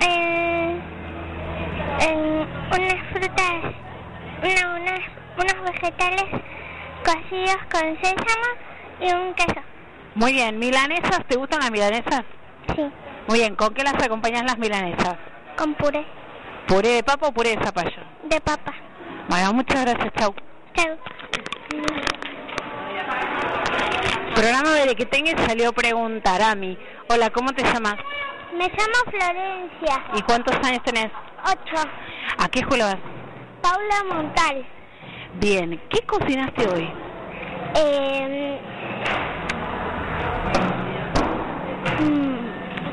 [0.00, 0.80] Eh,
[2.70, 3.74] unas frutas,
[4.42, 6.24] unos vegetales
[7.04, 8.48] cocidos con sésamo
[9.00, 9.60] y un queso.
[10.14, 11.24] Muy bien, ¿milanesas?
[11.28, 12.22] ¿Te gustan las milanesas?
[12.74, 12.90] Sí.
[13.28, 15.16] Muy bien, ¿con qué las acompañas las milanesas?
[15.56, 16.04] Con puré.
[16.66, 18.02] ¿Puré de papa o puré de zapallo?
[18.24, 18.72] De papa.
[19.28, 20.34] Bueno, muchas gracias, chau.
[20.74, 20.96] Chau.
[24.34, 26.78] Programa de que tenga salió preguntar a mí.
[27.08, 27.96] Hola, ¿cómo te llamas?
[28.52, 30.04] Me llamo Florencia.
[30.14, 31.10] ¿Y cuántos años tenés?
[31.44, 31.82] Ocho.
[32.38, 33.15] ¿A qué escuela vas?
[33.66, 34.64] Paula Montal.
[35.40, 36.88] Bien, ¿qué cocinaste hoy?
[37.74, 38.60] Eh,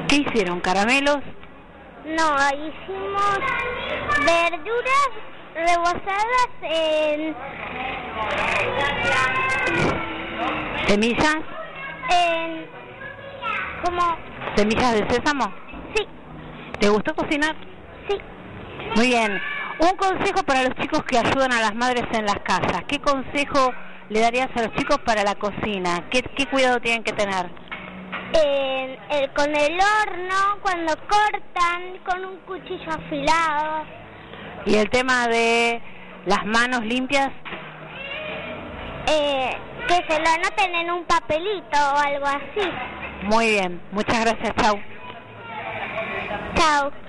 [0.08, 0.60] ¿Qué hicieron?
[0.62, 1.20] ¿Caramelos?
[2.06, 3.38] No, hicimos
[4.26, 5.10] verduras
[5.54, 7.36] rebozadas en...
[10.88, 11.38] ¿Semillas?
[12.10, 12.66] En...
[13.86, 14.18] como...
[14.56, 15.54] ¿Semillas de sésamo?
[15.96, 16.08] Sí.
[16.80, 17.56] ¿Te gustó cocinar?
[18.10, 18.18] Sí.
[18.96, 19.40] Muy bien.
[19.80, 22.84] Un consejo para los chicos que ayudan a las madres en las casas.
[22.88, 23.74] ¿Qué consejo
[24.10, 26.08] le darías a los chicos para la cocina?
[26.10, 27.64] ¿Qué, qué cuidado tienen que tener?
[28.34, 33.86] el, con el horno, cuando cortan con un cuchillo afilado.
[34.66, 35.82] ¿Y el tema de
[36.26, 37.30] las manos limpias?
[39.08, 39.50] Eh,
[39.88, 42.70] que se lo anoten en un papelito o algo así.
[43.24, 44.80] Muy bien, muchas gracias, chao.
[46.56, 47.03] Chao.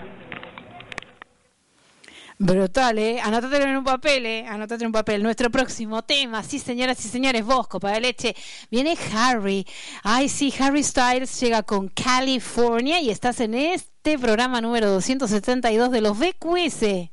[2.38, 3.20] Brutal, ¿eh?
[3.20, 4.46] Anótatelo en un papel, ¿eh?
[4.48, 5.22] Anótate en un papel.
[5.22, 8.34] Nuestro próximo tema, sí, señoras y señores, vos, copa de leche.
[8.70, 9.64] Viene Harry.
[10.02, 16.00] Ay, sí, Harry Styles llega con California y estás en este programa número 272 de
[16.00, 17.10] los BQS.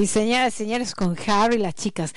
[0.00, 2.14] Sí, señoras y señores, con Harry las chicas.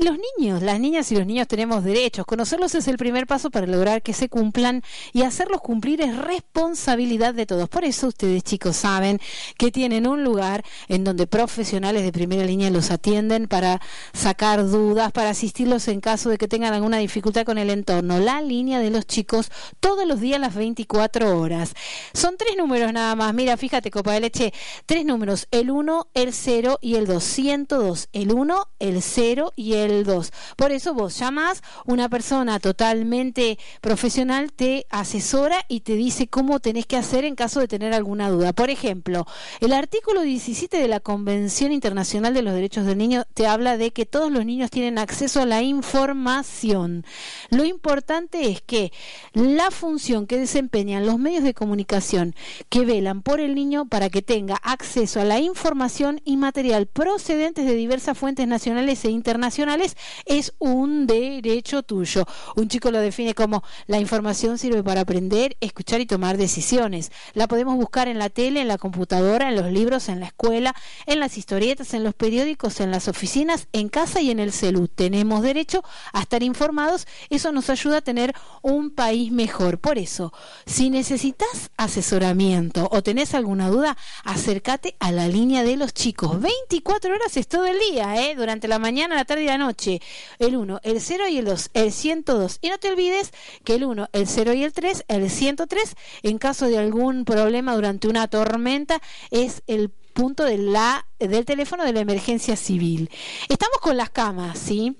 [0.00, 2.24] Los, niños, las niñas y los niños tenemos derechos.
[2.26, 4.82] Conocerlos es el primer paso para lograr que se cumplan
[5.12, 7.68] y hacerlos cumplir es responsabilidad de todos.
[7.68, 9.20] Por eso ustedes, chicos, saben
[9.58, 13.80] que tienen un lugar en donde profesionales de primera línea los atienden para
[14.12, 18.18] sacar dudas, para asistirlos en caso de que tengan alguna dificultad con el entorno.
[18.18, 21.74] La línea de los chicos todos los días las 24 horas.
[22.14, 23.34] Son tres números nada más.
[23.34, 24.52] Mira, fíjate, copa de leche,
[24.86, 29.89] tres números, el 1, el 0 y el 202, el 1, el 0 y el
[29.90, 30.32] 2.
[30.56, 36.86] Por eso vos llamas, una persona totalmente profesional te asesora y te dice cómo tenés
[36.86, 38.52] que hacer en caso de tener alguna duda.
[38.52, 39.26] Por ejemplo,
[39.60, 43.92] el artículo 17 de la Convención Internacional de los Derechos del Niño te habla de
[43.92, 47.04] que todos los niños tienen acceso a la información.
[47.50, 48.92] Lo importante es que
[49.32, 52.34] la función que desempeñan los medios de comunicación
[52.68, 57.66] que velan por el niño para que tenga acceso a la información y material procedentes
[57.66, 59.79] de diversas fuentes nacionales e internacionales
[60.26, 62.24] es un derecho tuyo.
[62.56, 67.12] Un chico lo define como la información sirve para aprender, escuchar y tomar decisiones.
[67.34, 70.74] La podemos buscar en la tele, en la computadora, en los libros, en la escuela,
[71.06, 74.88] en las historietas, en los periódicos, en las oficinas, en casa y en el celu.
[74.88, 77.06] Tenemos derecho a estar informados.
[77.28, 79.78] Eso nos ayuda a tener un país mejor.
[79.78, 80.32] Por eso,
[80.66, 86.40] si necesitas asesoramiento o tenés alguna duda, acércate a la línea de los chicos.
[86.40, 88.34] 24 horas es todo el día, ¿eh?
[88.34, 89.69] durante la mañana, la tarde y la noche.
[89.70, 90.00] Noche.
[90.38, 92.58] El 1, el 0 y el 2, el 102.
[92.60, 93.32] Y no te olvides
[93.64, 97.74] que el 1, el 0 y el 3, el 103, en caso de algún problema
[97.74, 103.10] durante una tormenta, es el punto de la, del teléfono de la emergencia civil.
[103.48, 104.96] Estamos con las camas, ¿sí?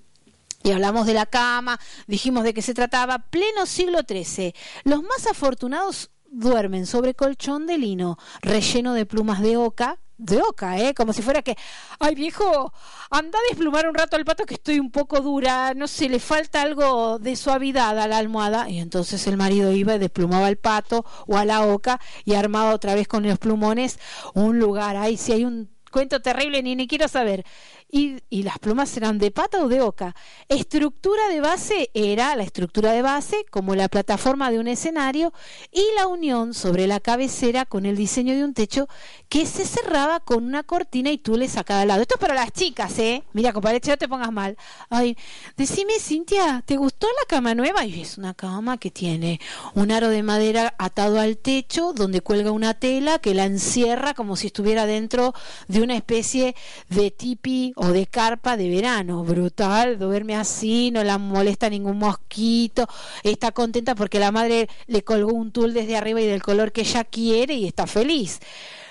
[0.62, 4.54] Y hablamos de la cama, dijimos de qué se trataba, pleno siglo XIII.
[4.84, 10.78] Los más afortunados duermen sobre colchón de lino relleno de plumas de oca, de oca,
[10.78, 10.94] ¿eh?
[10.94, 11.56] Como si fuera que,
[11.98, 12.72] ay viejo,
[13.10, 16.20] anda a desplumar un rato al pato que estoy un poco dura, no sé, le
[16.20, 18.68] falta algo de suavidad a la almohada.
[18.68, 22.74] Y entonces el marido iba y desplumaba al pato o a la oca y armaba
[22.74, 23.98] otra vez con los plumones
[24.34, 24.96] un lugar.
[24.96, 27.44] Ay, si hay un cuento terrible, ni ni quiero saber
[27.90, 30.14] y, las plumas eran de pata o de oca.
[30.48, 35.32] Estructura de base era la estructura de base como la plataforma de un escenario
[35.72, 38.88] y la unión sobre la cabecera con el diseño de un techo
[39.28, 42.02] que se cerraba con una cortina y tú le sacabas al lado.
[42.02, 43.24] Esto es para las chicas, ¿eh?
[43.32, 44.56] Mira, compadre, no te pongas mal.
[44.88, 45.16] Ay,
[45.56, 47.84] decime, Cintia, ¿te gustó la cama nueva?
[47.84, 49.40] Y es una cama que tiene
[49.74, 54.36] un aro de madera atado al techo donde cuelga una tela que la encierra como
[54.36, 55.34] si estuviera dentro
[55.68, 56.54] de una especie
[56.88, 62.86] de tipi o de carpa de verano, brutal, duerme así, no la molesta ningún mosquito,
[63.22, 66.82] está contenta porque la madre le colgó un tul desde arriba y del color que
[66.82, 68.40] ella quiere y está feliz.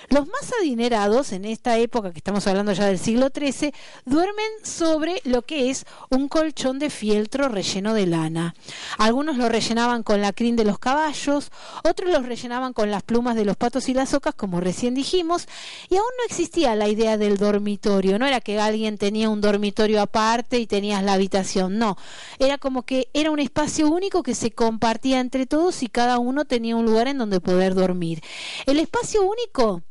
[0.10, 3.72] Los más adinerados en esta época, que estamos hablando ya del siglo XIII,
[4.06, 8.56] duermen sobre lo que es un colchón de fieltro relleno de lana.
[8.98, 11.52] Algunos lo rellenaban con la crin de los caballos,
[11.84, 15.48] otros los rellenaban con las plumas de los patos y las ocas, como recién dijimos,
[15.92, 20.02] y aún no existía la idea del dormitorio, no era que alguien tenía un dormitorio
[20.02, 21.98] aparte y tenías la habitación, no,
[22.40, 26.46] era como que era un espacio único que se compartía entre todos y cada uno
[26.46, 28.24] tenía un lugar en donde poder dormir.
[28.66, 29.84] El espacio único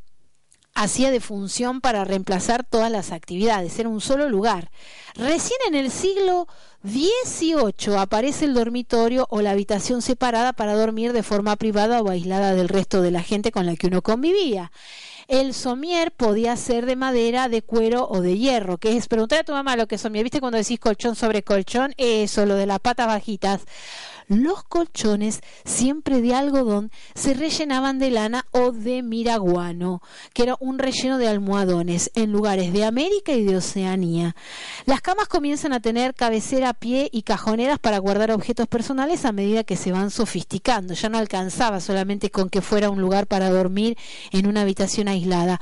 [0.79, 4.71] hacía de función para reemplazar todas las actividades, era un solo lugar.
[5.13, 6.47] Recién en el siglo
[6.85, 12.55] XVIII aparece el dormitorio o la habitación separada para dormir de forma privada o aislada
[12.55, 14.71] del resto de la gente con la que uno convivía.
[15.27, 19.43] El somier podía ser de madera, de cuero o de hierro, que es preguntar a
[19.43, 20.23] tu mamá lo que es somier.
[20.23, 21.93] ¿Viste cuando decís colchón sobre colchón?
[21.97, 23.61] Eso, lo de las patas bajitas
[24.29, 30.01] los colchones, siempre de algodón, se rellenaban de lana o de miraguano,
[30.33, 34.35] que era un relleno de almohadones en lugares de América y de Oceanía.
[34.85, 39.63] Las camas comienzan a tener cabecera, pie y cajoneras para guardar objetos personales a medida
[39.63, 40.93] que se van sofisticando.
[40.93, 43.97] Ya no alcanzaba solamente con que fuera un lugar para dormir
[44.31, 45.59] en una habitación aislada.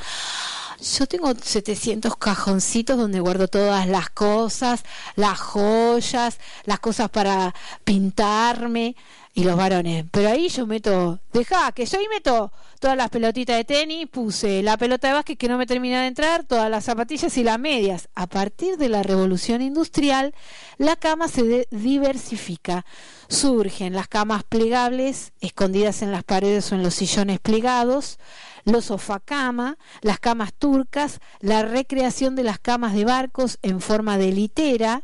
[0.80, 4.84] Yo tengo 700 cajoncitos donde guardo todas las cosas,
[5.16, 8.96] las joyas, las cosas para pintarme
[9.34, 10.06] y los varones.
[10.12, 14.62] Pero ahí yo meto, deja que yo ahí meto todas las pelotitas de tenis, puse
[14.62, 17.60] la pelota de básquet que no me termina de entrar, todas las zapatillas y las
[17.60, 18.10] medias.
[18.14, 20.36] A partir de la revolución industrial,
[20.78, 22.86] la cama se diversifica.
[23.30, 28.20] Surgen las camas plegables, escondidas en las paredes o en los sillones plegados,
[28.68, 34.32] los sofacama, las camas turcas, la recreación de las camas de barcos en forma de
[34.34, 35.04] litera,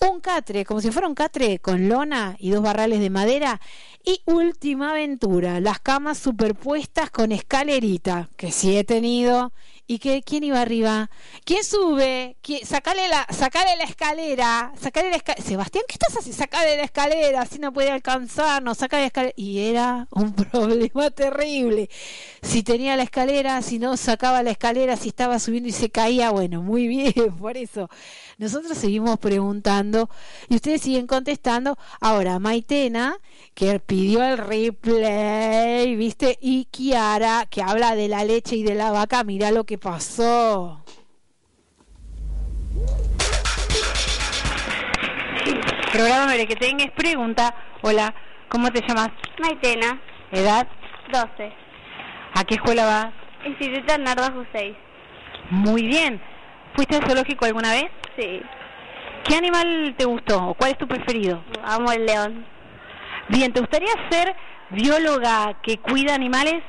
[0.00, 3.60] un catre, como si fuera un catre con lona y dos barrales de madera,
[4.04, 9.52] y última aventura, las camas superpuestas con escalerita, que sí he tenido
[9.92, 11.10] ¿Y qué, quién iba arriba?
[11.44, 12.36] ¿Quién sube?
[12.40, 12.64] ¿Quién?
[12.64, 14.72] Sacale, la, sacale la escalera.
[14.80, 15.44] Sacale la escalera.
[15.44, 16.38] Sebastián, ¿qué estás haciendo?
[16.38, 17.44] Sacale la escalera.
[17.46, 19.34] Si no puede alcanzarnos, sacale la escalera.
[19.36, 21.90] Y era un problema terrible.
[22.42, 26.30] Si tenía la escalera, si no sacaba la escalera, si estaba subiendo y se caía,
[26.30, 27.12] bueno, muy bien.
[27.38, 27.90] Por eso
[28.42, 30.10] nosotros seguimos preguntando
[30.48, 31.78] y ustedes siguen contestando.
[32.00, 33.16] Ahora, Maitena,
[33.54, 36.38] que pidió el replay, ¿viste?
[36.40, 40.82] Y Kiara, que habla de la leche y de la vaca, mira lo que pasó.
[45.92, 47.54] Programa que tengas pregunta.
[47.82, 48.12] Hola,
[48.48, 49.10] ¿cómo te llamas?
[49.38, 50.02] Maitena.
[50.32, 50.66] ¿Edad?
[51.12, 51.52] 12.
[52.34, 53.14] ¿A qué escuela vas?
[53.46, 54.76] Instituto Nardo Jusseis.
[55.50, 56.20] Muy bien.
[56.74, 58.01] ¿Fuiste al zoológico alguna vez?
[58.16, 58.42] Sí.
[59.24, 60.54] ¿Qué animal te gustó?
[60.58, 61.42] ¿Cuál es tu preferido?
[61.64, 62.44] Amo el león.
[63.28, 64.34] Bien, ¿te gustaría ser
[64.70, 66.62] bióloga que cuida animales?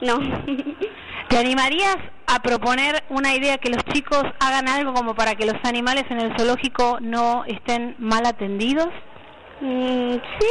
[0.00, 0.18] No.
[1.28, 1.96] ¿Te animarías
[2.28, 6.20] a proponer una idea que los chicos hagan algo como para que los animales en
[6.20, 8.88] el zoológico no estén mal atendidos?
[9.60, 10.48] Mm, sí.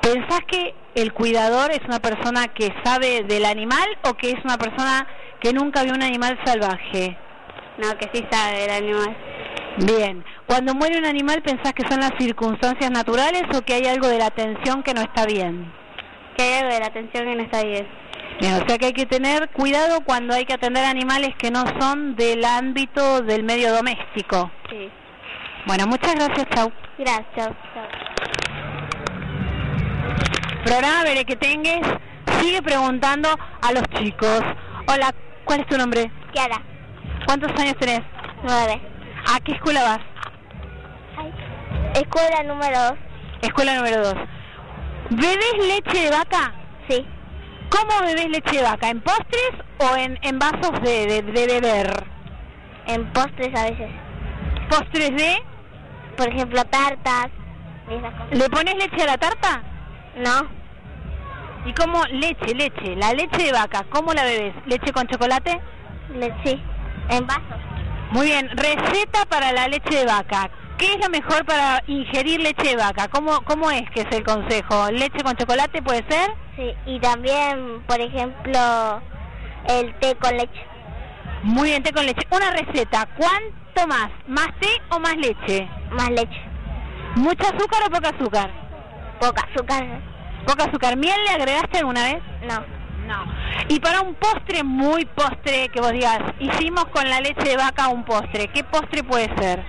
[0.00, 4.56] ¿Pensás que el cuidador es una persona que sabe del animal o que es una
[4.56, 5.06] persona
[5.40, 7.18] que nunca vio un animal salvaje?
[7.76, 9.16] No, que sí sabe del animal.
[9.78, 10.24] Bien.
[10.46, 14.18] Cuando muere un animal, ¿pensás que son las circunstancias naturales o que hay algo de
[14.18, 15.72] la atención que no está bien?
[16.36, 17.86] Que hay algo de la atención que no está bien.
[18.40, 21.64] Bien, o sea que hay que tener cuidado cuando hay que atender animales que no
[21.78, 24.50] son del ámbito del medio doméstico.
[24.70, 24.90] Sí.
[25.66, 26.72] Bueno, muchas gracias, chau.
[26.98, 27.50] Gracias.
[30.64, 31.80] Programa Veré que tengas
[32.40, 33.28] sigue preguntando
[33.60, 34.40] a los chicos.
[34.86, 35.14] Hola,
[35.44, 36.10] ¿cuál es tu nombre?
[36.32, 36.62] Kiara.
[37.26, 38.00] ¿Cuántos años tenés?
[38.42, 38.89] Nueve.
[39.26, 40.00] ¿A qué escuela vas?
[41.94, 42.94] Escuela número dos.
[43.42, 44.14] Escuela número dos.
[45.10, 46.52] ¿Bebes leche de vaca?
[46.88, 47.06] Sí.
[47.70, 48.88] ¿Cómo bebes leche de vaca?
[48.90, 52.04] ¿En postres o en, en vasos de, de, de beber?
[52.86, 53.90] En postres a veces.
[54.68, 55.36] ¿Postres de?
[56.16, 57.28] Por ejemplo, tartas.
[57.90, 58.38] y esas cosas.
[58.38, 59.62] ¿Le pones leche a la tarta?
[60.16, 60.60] No.
[61.66, 62.02] ¿Y cómo?
[62.06, 62.96] Leche, leche.
[62.96, 64.54] La leche de vaca, ¿cómo la bebes?
[64.66, 65.60] ¿Leche con chocolate?
[66.14, 66.62] Le- sí.
[67.10, 67.58] En vasos.
[68.10, 68.48] Muy bien.
[68.50, 70.50] Receta para la leche de vaca.
[70.78, 73.08] ¿Qué es lo mejor para ingerir leche de vaca?
[73.08, 74.90] ¿Cómo, cómo es que es el consejo?
[74.90, 76.30] ¿Leche con chocolate puede ser?
[76.56, 76.74] Sí.
[76.86, 79.02] Y también, por ejemplo,
[79.68, 80.66] el té con leche.
[81.42, 82.26] Muy bien, té con leche.
[82.30, 83.06] Una receta.
[83.16, 84.10] ¿Cuánto más?
[84.26, 85.68] ¿Más té o más leche?
[85.90, 86.42] Más leche.
[87.16, 88.50] ¿Mucho azúcar o poca azúcar?
[89.20, 90.00] Poca azúcar.
[90.46, 90.96] Poca azúcar.
[90.96, 92.22] ¿Miel le agregaste alguna vez?
[92.48, 92.79] No.
[93.10, 93.24] No.
[93.68, 97.88] Y para un postre muy postre que vos digas, hicimos con la leche de vaca
[97.88, 98.46] un postre.
[98.54, 99.64] ¿Qué postre puede ser?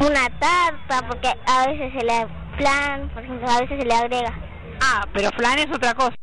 [0.00, 4.32] Una tarta, porque a veces se le plan, por ejemplo, a veces se le agrega.
[4.80, 6.14] Ah, pero flan es otra cosa.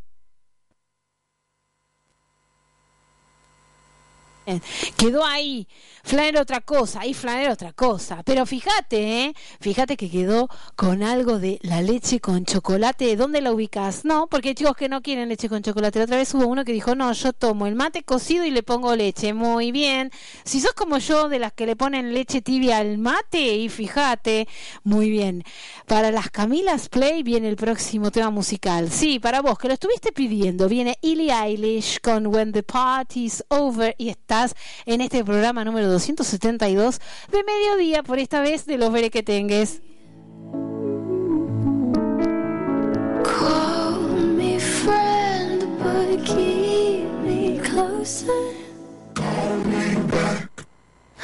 [4.98, 5.68] Quedó ahí.
[6.06, 8.22] Flan era otra cosa, ahí flan era otra cosa.
[8.24, 9.34] Pero fíjate, ¿eh?
[9.60, 13.16] Fíjate que quedó con algo de la leche con chocolate.
[13.16, 14.06] ¿Dónde la ubicas?
[14.06, 15.98] No, porque hay chicos que no quieren leche con chocolate.
[15.98, 18.62] La otra vez hubo uno que dijo, no, yo tomo el mate cocido y le
[18.62, 19.34] pongo leche.
[19.34, 20.12] Muy bien.
[20.44, 24.48] Si sos como yo, de las que le ponen leche tibia al mate, y fíjate,
[24.84, 25.44] muy bien.
[25.88, 28.92] Para las Camilas Play viene el próximo tema musical.
[28.92, 33.96] Sí, para vos, que lo estuviste pidiendo, viene Illy Eilish con When the Party's Over
[33.98, 34.54] y estás
[34.86, 37.00] en este programa número 272
[37.32, 39.82] de mediodía, por esta vez de los Berequetengues.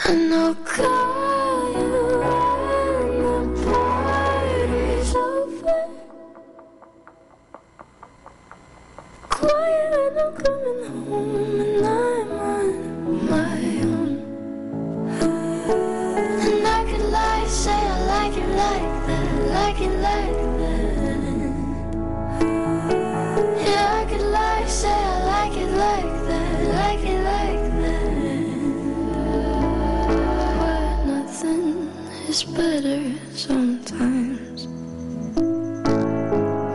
[0.03, 0.31] And.
[9.29, 11.85] Quiet when I'm coming home and
[18.61, 21.21] like that, like it like that.
[23.65, 24.25] Yeah, I could
[24.69, 28.11] say I like it like that, like it like that.
[30.59, 31.67] But nothing
[32.29, 33.01] is better
[33.33, 34.59] sometimes.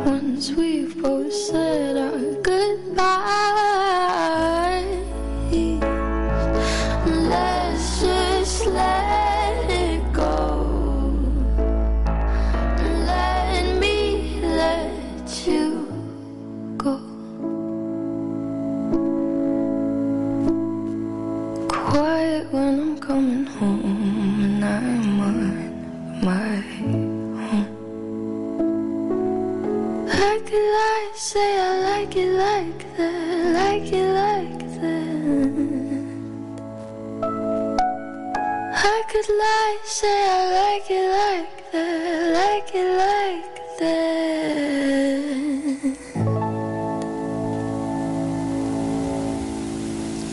[0.07, 3.76] Once we've both said our goodbyes,
[31.27, 35.51] say I like it like that, like it like that.
[38.73, 43.97] I could lie, say I like it like that, like it like that.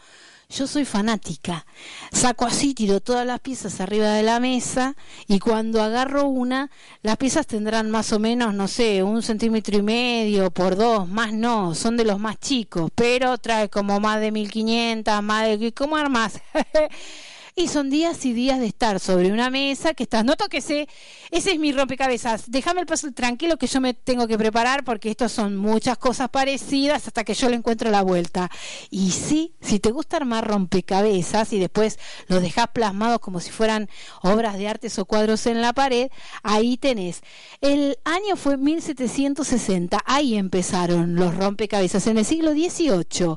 [0.48, 1.66] yo soy fanática.
[2.12, 4.96] Saco así, tiro todas las piezas arriba de la mesa
[5.28, 6.70] y cuando agarro una,
[7.02, 11.32] las piezas tendrán más o menos, no sé, un centímetro y medio por dos, más
[11.32, 15.72] no, son de los más chicos, pero trae como más de 1500, más de...
[15.72, 16.40] ¿Cómo armas?
[17.58, 20.88] y son días y días de estar sobre una mesa que estás, no ese,
[21.30, 25.10] ese es mi rompecabezas, déjame el paso tranquilo que yo me tengo que preparar porque
[25.10, 28.50] estos son muchas cosas parecidas hasta que yo le encuentro la vuelta.
[28.90, 31.98] Y sí, si te gusta armar rompecabezas y después
[32.28, 33.88] los dejas plasmados como si fueran
[34.22, 36.10] obras de artes o cuadros en la pared,
[36.42, 37.22] ahí tenés.
[37.62, 43.36] El año fue 1760, ahí empezaron los rompecabezas en el siglo XVIII.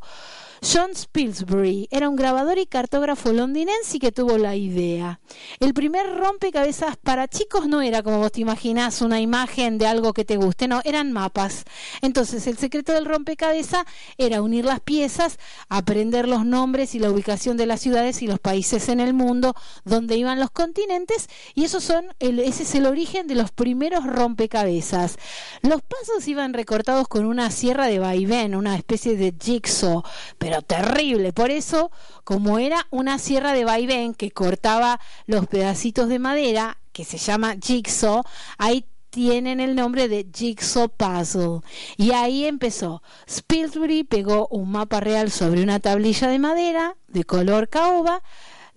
[0.62, 5.22] John Spilsbury era un grabador y cartógrafo londinense que tuvo la idea.
[5.60, 10.12] El primer rompecabezas para chicos no era como vos te imaginás una imagen de algo
[10.14, 11.64] que te guste, no, eran mapas.
[12.02, 13.86] Entonces el secreto del rompecabezas
[14.18, 15.40] era unir las piezas,
[15.70, 19.56] aprender los nombres y la ubicación de las ciudades y los países en el mundo,
[19.86, 25.18] donde iban los continentes, y esos son ese es el origen de los primeros rompecabezas.
[25.62, 30.04] Los pasos iban recortados con una sierra de vaivén, una especie de jigsaw,
[30.38, 31.34] pero terrible.
[31.34, 31.92] Por eso,
[32.24, 37.56] como era una sierra de vaivén que cortaba los pedacitos de madera, que se llama
[37.62, 38.24] jigsaw,
[38.58, 41.62] ahí tienen el nombre de Jigsaw Puzzle.
[41.98, 43.02] Y ahí empezó.
[43.30, 48.22] Spilsbury pegó un mapa real sobre una tablilla de madera de color caoba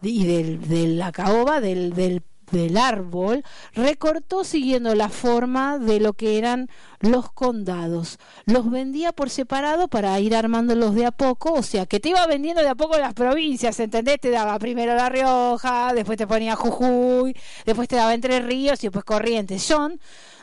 [0.01, 2.23] y de la caoba del, del
[2.53, 3.43] del árbol,
[3.75, 6.69] recortó siguiendo la forma de lo que eran
[7.01, 8.19] los condados.
[8.47, 12.25] Los vendía por separado para ir armándolos de a poco, o sea, que te iba
[12.27, 14.21] vendiendo de a poco las provincias, ¿entendés?
[14.21, 17.35] Te daba primero La Rioja, después te ponía Jujuy,
[17.65, 19.67] después te daba Entre Ríos y después Corrientes.
[19.69, 19.99] John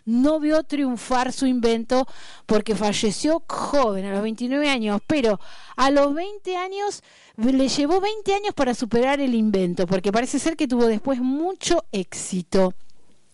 [0.10, 2.07] no vio triunfar su invento
[2.45, 5.39] porque falleció joven, a los 29 años, pero
[5.76, 7.03] a los 20 años
[7.38, 11.86] le llevó 20 años para superar el invento, porque parece ser que tuvo después mucho
[11.91, 12.74] éxito.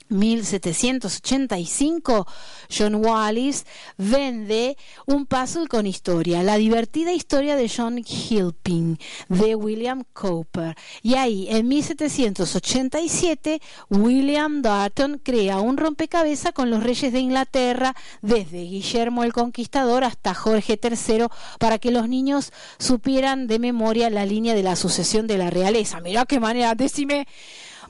[0.10, 2.28] 1785,
[2.76, 3.66] John Wallis
[3.98, 8.98] vende un puzzle con historia, la divertida historia de John Hilpin
[9.30, 10.76] de William Cooper.
[11.02, 18.64] Y ahí, en 1787, William Darton crea un rompecabezas con los reyes de Inglaterra, desde
[18.64, 21.28] Guillermo el Conquistador hasta Jorge III,
[21.60, 26.02] para que los niños supieran de memoria la línea de la sucesión de la realeza.
[26.02, 27.28] Mirá qué manera, decime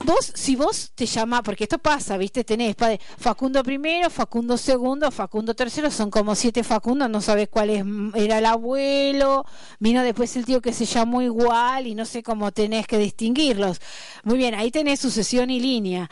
[0.04, 2.44] Vos, si vos te llamas, porque esto pasa, ¿viste?
[2.44, 2.76] Tenés
[3.18, 7.84] Facundo primero, Facundo segundo, Facundo tercero, son como siete Facundos, no sabes cuál es,
[8.14, 9.44] era el abuelo,
[9.78, 13.80] vino después el tío que se llamó igual y no sé cómo tenés que distinguirlos.
[14.24, 16.10] Muy bien, ahí tenés sucesión y línea.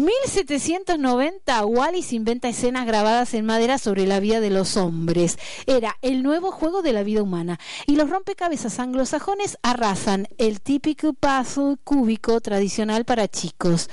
[0.00, 5.38] 1790, Wallis inventa escenas grabadas en madera sobre la vida de los hombres.
[5.66, 7.60] Era el nuevo juego de la vida humana.
[7.86, 13.90] Y los rompecabezas anglosajones arrasan el típico puzzle cúbico tradicional para chicos.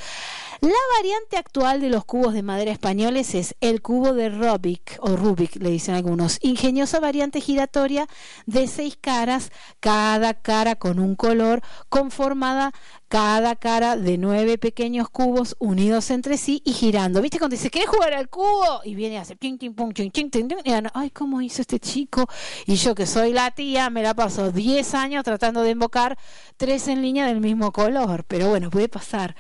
[0.60, 5.16] La variante actual de los cubos de madera españoles es el cubo de Rubik, o
[5.16, 8.08] Rubik le dicen algunos, ingeniosa variante giratoria
[8.48, 12.74] de seis caras, cada cara con un color, conformada
[13.08, 17.22] cada cara de nueve pequeños cubos unidos entre sí y girando.
[17.22, 18.82] ¿Viste cuando dice, ¿querés jugar al cubo?
[18.84, 21.80] Y viene a hacer ping, ping, pong, ching, ching, ching, y ay, ¿cómo hizo este
[21.80, 22.26] chico?
[22.66, 26.18] Y yo que soy la tía, me la paso 10 años tratando de invocar
[26.58, 28.26] tres en línea del mismo color.
[28.28, 29.36] Pero bueno, puede pasar.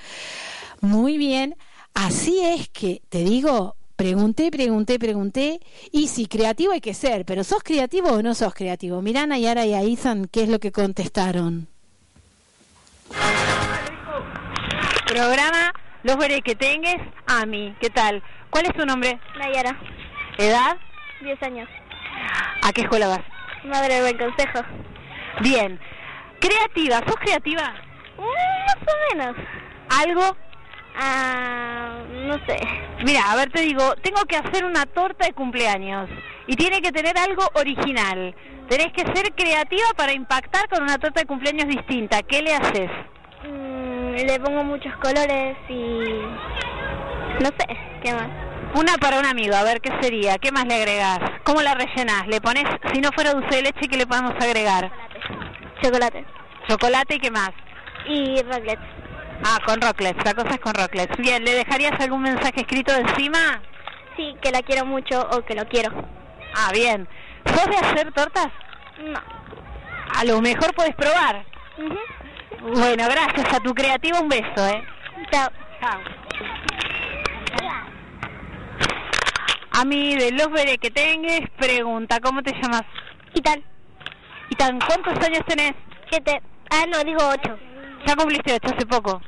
[0.82, 1.56] Muy bien,
[1.94, 5.60] así es que te digo, pregunté, pregunté, pregunté,
[5.92, 9.02] y si creativo hay que ser, pero ¿sos creativo o no sos creativo?
[9.02, 11.68] Mirá Nayara y a Ethan qué es lo que contestaron.
[15.08, 15.72] Programa
[16.04, 17.76] Los veré que tengas a mí.
[17.80, 18.22] ¿Qué tal?
[18.50, 19.20] ¿Cuál es tu nombre?
[19.38, 19.80] Nayara.
[20.38, 20.78] ¿Edad?
[21.22, 21.68] Diez años.
[22.62, 23.22] ¿A qué escuela vas?
[23.66, 24.60] Madre buen consejo.
[25.42, 25.80] Bien.
[26.40, 27.00] ¿Creativa?
[27.08, 27.74] ¿Sos creativa?
[28.18, 29.36] Mm, más o menos.
[29.90, 30.38] ¿Algo?
[31.00, 32.58] Ah, no sé.
[33.06, 36.10] Mira, a ver, te digo, tengo que hacer una torta de cumpleaños
[36.48, 38.34] y tiene que tener algo original.
[38.68, 42.24] Tenés que ser creativa para impactar con una torta de cumpleaños distinta.
[42.24, 42.90] ¿Qué le haces?
[43.44, 46.04] Mm, le pongo muchos colores y...
[47.44, 47.68] no sé,
[48.04, 48.30] ¿qué más?
[48.74, 51.20] Una para un amigo, a ver qué sería, ¿qué más le agregás?
[51.44, 52.28] ¿Cómo la rellenás?
[52.28, 54.92] ¿Le pones, si no fuera dulce de leche, qué le podemos agregar?
[55.82, 56.26] Chocolate.
[56.68, 57.52] Chocolate y qué más?
[58.08, 58.97] Y raclette.
[59.44, 61.18] Ah, con Rocklets, la cosa es con Rocklets.
[61.18, 63.62] Bien, ¿le dejarías algún mensaje escrito encima?
[64.16, 65.92] Sí, que la quiero mucho o que lo quiero.
[66.56, 67.08] Ah, bien.
[67.46, 68.48] ¿Sos de hacer tortas?
[69.00, 69.20] No.
[70.16, 71.46] A lo mejor puedes probar.
[72.62, 74.84] Bueno, gracias a tu creativo, un beso, ¿eh?
[75.32, 75.50] Chao.
[75.80, 76.00] Chao.
[79.80, 82.82] A mí, de los veré que tengas, pregunta, ¿cómo te llamas?
[83.36, 83.64] ¿Y tal?
[84.50, 85.74] ¿Y tan cuántos años tenés?
[86.10, 86.42] Siete.
[86.72, 87.60] Ah, no, digo ocho.
[88.06, 89.22] ¿Ya cumpliste ocho hace poco?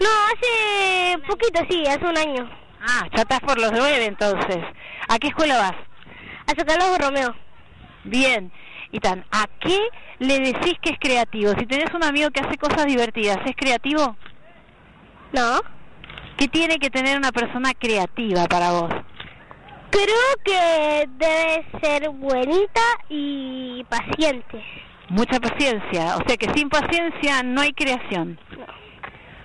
[0.00, 2.48] No, hace poquito, sí, hace un año.
[2.80, 4.58] Ah, ya estás por los nueve entonces.
[5.08, 5.74] ¿A qué escuela vas?
[6.46, 7.34] A Carlos Romeo.
[8.04, 8.52] Bien.
[8.90, 9.78] Y tan, ¿a qué
[10.18, 11.52] le decís que es creativo?
[11.58, 14.16] Si tenés un amigo que hace cosas divertidas, ¿es creativo?
[15.32, 15.60] No.
[16.38, 18.94] ¿Qué tiene que tener una persona creativa para vos?
[19.90, 24.62] Creo que debe ser buenita y paciente.
[25.10, 28.38] Mucha paciencia, o sea que sin paciencia no hay creación.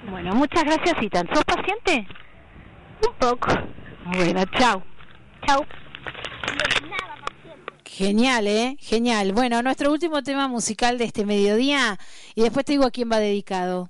[0.10, 1.28] Bueno, muchas gracias, Itan.
[1.34, 2.06] ¿Sos paciente?
[3.08, 3.48] Un poco.
[4.06, 4.84] Bueno, chao.
[5.48, 5.66] Chao.
[7.86, 8.76] Genial, ¿eh?
[8.80, 9.32] Genial.
[9.34, 11.98] Bueno, nuestro último tema musical de este mediodía
[12.36, 13.90] y después te digo a quién va dedicado.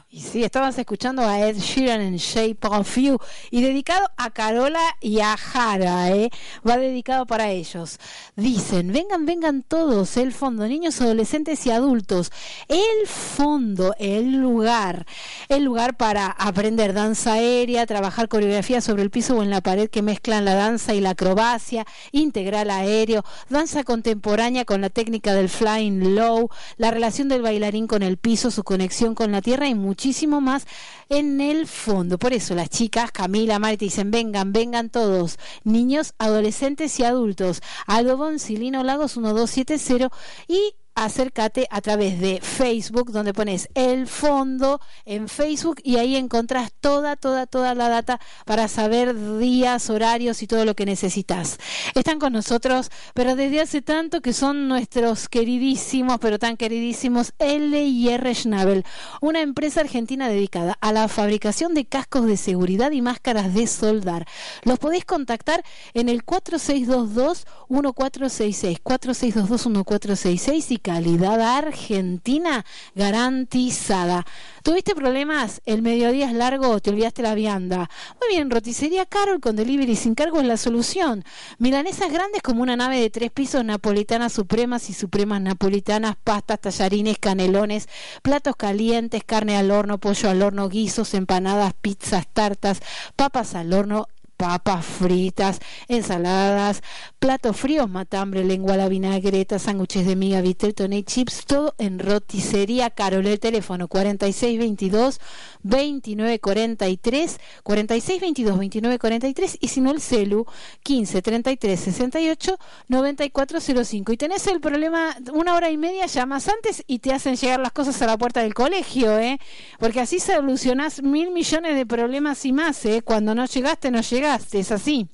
[0.13, 3.17] Y sí, estabas escuchando a Ed Sheeran en Shape of You
[3.49, 6.29] y dedicado a Carola y a Jara, ¿eh?
[6.67, 7.97] Va dedicado para ellos.
[8.35, 12.29] Dicen, vengan, vengan todos, el fondo, niños, adolescentes y adultos.
[12.67, 15.05] El fondo, el lugar,
[15.47, 19.89] el lugar para aprender danza aérea, trabajar coreografía sobre el piso o en la pared
[19.89, 25.47] que mezclan la danza y la acrobacia, integral aéreo, danza contemporánea con la técnica del
[25.47, 29.75] flying low, la relación del bailarín con el piso, su conexión con la tierra y
[30.01, 30.65] muchísimo más
[31.09, 32.17] en el fondo.
[32.17, 37.61] Por eso las chicas, Camila, Mari, te dicen, vengan, vengan todos, niños, adolescentes y adultos.
[37.85, 40.09] Algodón Silino Lagos 1270
[40.47, 46.71] y acércate a través de Facebook, donde pones el fondo en Facebook y ahí encontrás
[46.79, 51.57] toda, toda, toda la data para saber días, horarios y todo lo que necesitas.
[51.95, 57.81] Están con nosotros, pero desde hace tanto que son nuestros queridísimos, pero tan queridísimos, L
[57.81, 58.83] y R Schnabel,
[59.21, 64.27] una empresa argentina dedicada a la fabricación de cascos de seguridad y máscaras de soldar.
[64.63, 65.63] Los podéis contactar
[65.93, 72.65] en el 4622-1466, 4622-1466 y calidad argentina
[72.95, 74.25] garantizada.
[74.63, 75.61] ¿Tuviste problemas?
[75.65, 76.79] ¿El mediodía es largo?
[76.79, 77.89] ¿Te olvidaste la vianda?
[78.19, 81.23] Muy bien, roticería Carol con delivery sin cargo es la solución.
[81.57, 87.17] Milanesas grandes como una nave de tres pisos, napolitanas supremas y supremas napolitanas, pastas, tallarines,
[87.19, 87.87] canelones,
[88.21, 92.81] platos calientes, carne al horno, pollo al horno, guisos, empanadas, pizzas, tartas,
[93.15, 94.07] papas al horno
[94.41, 96.81] papas fritas, ensaladas,
[97.21, 102.89] platos fríos, matambre, lengua la vinagreta, sándwiches de miga, vitel, y chips, todo en roticería
[102.89, 103.27] Carol.
[103.27, 105.21] El teléfono 4622
[105.61, 110.47] 2943, 4622 2943 y si no el celu
[110.81, 112.57] 15 33 68
[112.87, 114.13] 9405.
[114.13, 117.71] Y tenés el problema una hora y media, llamas antes y te hacen llegar las
[117.71, 119.39] cosas a la puerta del colegio, ¿eh?
[119.77, 123.03] Porque así solucionás mil millones de problemas y más, ¿eh?
[123.03, 125.07] Cuando no llegaste, no llegaste, es así.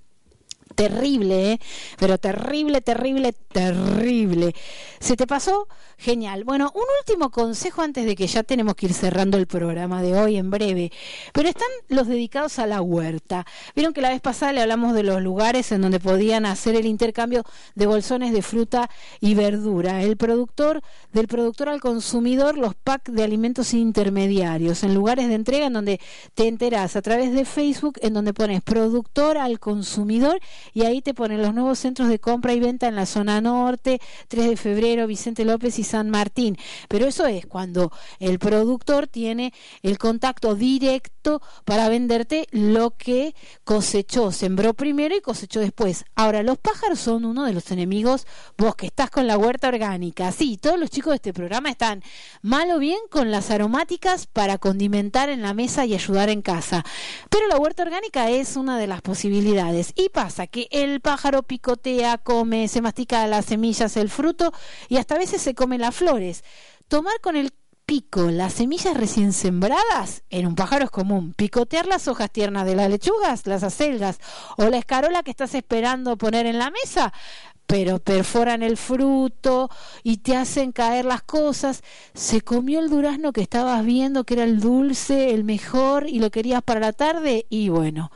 [0.77, 1.59] Terrible, ¿eh?
[1.97, 4.53] Pero terrible, terrible, terrible.
[4.99, 5.67] ¿Se te pasó?
[5.97, 6.43] Genial.
[6.43, 10.13] Bueno, un último consejo antes de que ya tenemos que ir cerrando el programa de
[10.13, 10.91] hoy en breve.
[11.33, 13.43] Pero están los dedicados a la huerta.
[13.75, 16.85] Vieron que la vez pasada le hablamos de los lugares en donde podían hacer el
[16.85, 18.87] intercambio de bolsones de fruta
[19.19, 20.03] y verdura.
[20.03, 24.83] El productor, del productor al consumidor, los packs de alimentos intermediarios.
[24.83, 25.99] En lugares de entrega en donde
[26.35, 30.39] te enteras a través de Facebook, en donde pones productor al consumidor
[30.73, 33.99] y ahí te ponen los nuevos centros de compra y venta en la zona norte,
[34.27, 36.57] 3 de febrero, Vicente López y San Martín.
[36.87, 44.31] Pero eso es cuando el productor tiene el contacto directo para venderte lo que cosechó,
[44.31, 46.05] sembró primero y cosechó después.
[46.15, 48.25] Ahora, los pájaros son uno de los enemigos,
[48.57, 50.31] vos que estás con la huerta orgánica.
[50.31, 52.03] Sí, todos los chicos de este programa están
[52.41, 56.85] mal o bien con las aromáticas para condimentar en la mesa y ayudar en casa.
[57.29, 59.93] Pero la huerta orgánica es una de las posibilidades.
[59.95, 64.51] Y pasa que el pájaro picotea, come, se mastica las semillas, el fruto
[64.89, 66.43] y hasta a veces se come las flores.
[66.87, 67.51] Tomar con el
[67.85, 71.33] pico las semillas recién sembradas en un pájaro es común.
[71.33, 74.19] Picotear las hojas tiernas de las lechugas, las acelgas
[74.57, 77.13] o la escarola que estás esperando poner en la mesa,
[77.65, 79.69] pero perforan el fruto
[80.03, 81.81] y te hacen caer las cosas.
[82.13, 86.29] Se comió el durazno que estabas viendo que era el dulce, el mejor y lo
[86.29, 88.11] querías para la tarde y bueno.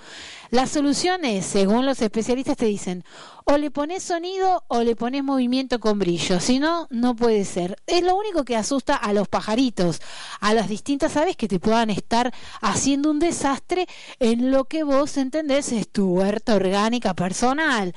[0.52, 3.06] Las soluciones, según los especialistas, te dicen
[3.46, 6.40] o le pones sonido o le pones movimiento con brillo.
[6.40, 7.78] Si no, no puede ser.
[7.88, 10.02] Es lo único que asusta a los pajaritos,
[10.40, 13.88] a las distintas aves que te puedan estar haciendo un desastre
[14.20, 17.94] en lo que vos entendés es tu huerta orgánica personal.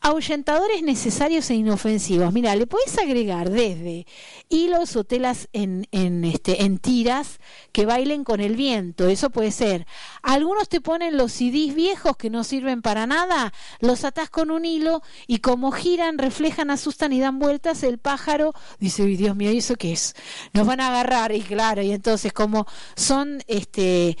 [0.00, 2.32] Ahuyentadores necesarios e inofensivos.
[2.32, 4.06] Mira, le puedes agregar desde
[4.48, 7.40] hilos o telas en, en, este, en tiras
[7.72, 9.08] que bailen con el viento.
[9.08, 9.86] Eso puede ser.
[10.22, 14.64] Algunos te ponen los CDs viejos que no sirven para nada, los atás con un
[14.64, 19.52] hilo y como giran, reflejan, asustan y dan vueltas, el pájaro dice, uy, Dios mío,
[19.52, 20.16] ¿y eso qué es?
[20.52, 22.66] Nos van a agarrar y claro, y entonces como
[22.96, 24.16] son este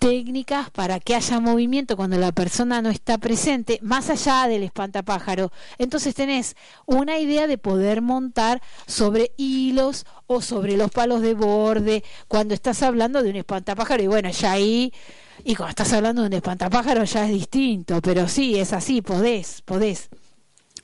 [0.00, 5.52] técnicas para que haya movimiento cuando la persona no está presente, más allá del espantapájaro.
[5.78, 12.02] Entonces tenés una idea de poder montar sobre hilos o sobre los palos de borde
[12.26, 14.92] cuando estás hablando de un espantapájaro y bueno, ya ahí
[15.44, 19.60] y cuando estás hablando de un espantapájaro ya es distinto, pero sí, es así, podés,
[19.62, 20.08] podés.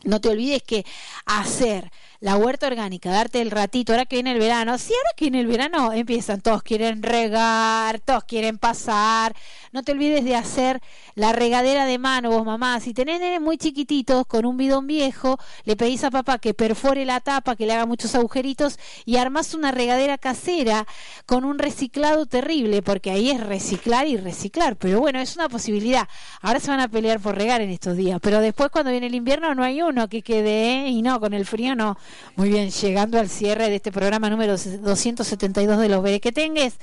[0.05, 0.85] No te olvides que
[1.27, 1.91] hacer
[2.21, 5.41] la huerta orgánica, darte el ratito, ahora que viene el verano, si ahora que viene
[5.41, 9.35] el verano empiezan, todos quieren regar, todos quieren pasar,
[9.73, 10.81] no te olvides de hacer
[11.15, 15.39] la regadera de mano vos mamá, si tenés nenes muy chiquititos con un bidón viejo,
[15.65, 19.55] le pedís a papá que perfore la tapa, que le haga muchos agujeritos y armás
[19.55, 20.87] una regadera casera
[21.25, 26.07] con un reciclado terrible, porque ahí es reciclar y reciclar, pero bueno, es una posibilidad.
[26.43, 29.15] Ahora se van a pelear por regar en estos días, pero después cuando viene el
[29.15, 30.89] invierno no hay uno que quede, ¿eh?
[30.89, 31.97] y no, con el frío no.
[32.37, 36.75] Muy bien, llegando al cierre de este programa número 272 de los Berequetengues,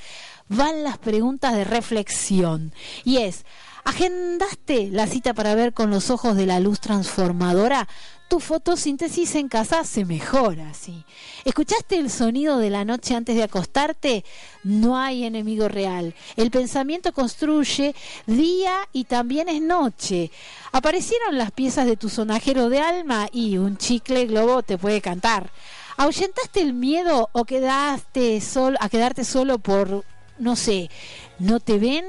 [0.50, 2.74] van las preguntas de reflexión.
[3.04, 3.46] Y es,
[3.88, 7.88] ¿agendaste la cita para ver con los ojos de la luz transformadora?
[8.28, 11.06] Tu fotosíntesis en casa se mejora, sí.
[11.46, 14.26] ¿Escuchaste el sonido de la noche antes de acostarte?
[14.66, 16.14] No hay enemigo real.
[16.36, 20.32] El pensamiento construye día y también es noche.
[20.74, 25.50] Aparecieron las piezas de tu sonajero de alma y un chicle globo te puede cantar.
[25.96, 30.04] ¿Ahuyentaste el miedo o quedaste solo, a quedarte solo por,
[30.40, 30.90] no sé,
[31.40, 32.06] no te ven?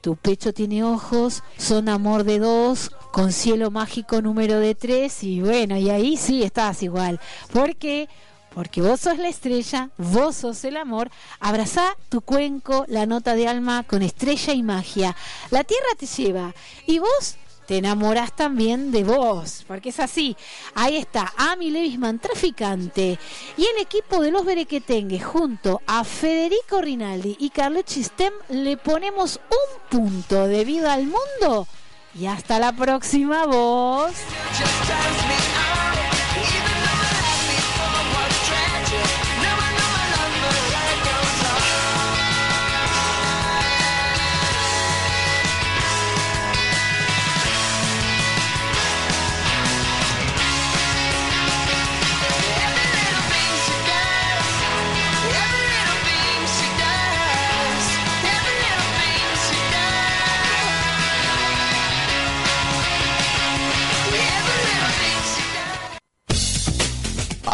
[0.00, 5.42] Tu pecho tiene ojos, son amor de dos, con cielo mágico número de tres, y
[5.42, 7.20] bueno, y ahí sí estás igual.
[7.52, 8.08] ¿Por qué?
[8.54, 11.10] Porque vos sos la estrella, vos sos el amor.
[11.38, 15.16] Abrazá tu cuenco, la nota de alma con estrella y magia.
[15.50, 16.54] La tierra te lleva
[16.86, 17.36] y vos
[17.70, 20.36] te enamorás también de vos, porque es así.
[20.74, 23.16] Ahí está Ami Levisman, traficante,
[23.56, 29.38] y el equipo de los Berequetengues, junto a Federico Rinaldi y Carlos Chistem, le ponemos
[29.50, 31.68] un punto de vida al mundo.
[32.12, 34.14] Y hasta la próxima, vos.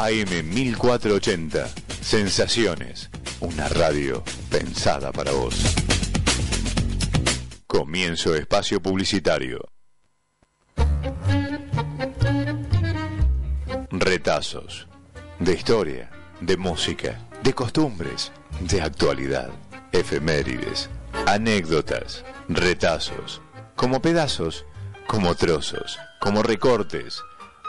[0.07, 1.67] AM 1480.
[2.01, 3.11] Sensaciones.
[3.41, 5.75] Una radio pensada para vos.
[7.67, 9.69] Comienzo espacio publicitario.
[13.91, 14.87] Retazos.
[15.41, 16.09] De historia,
[16.41, 18.31] de música, de costumbres,
[18.61, 19.51] de actualidad,
[19.91, 20.89] efemérides,
[21.27, 23.43] anécdotas, retazos,
[23.75, 24.67] como pedazos,
[25.09, 27.21] como trozos, como recortes,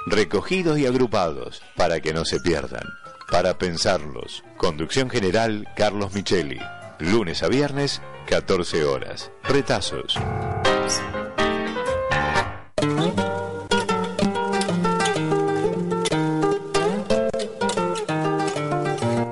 [0.09, 2.83] recogidos y agrupados para que no se pierdan.
[3.29, 4.43] Para pensarlos.
[4.55, 6.59] Conducción general Carlos Micheli.
[6.99, 9.31] Lunes a viernes, 14 horas.
[9.43, 10.17] Retazos.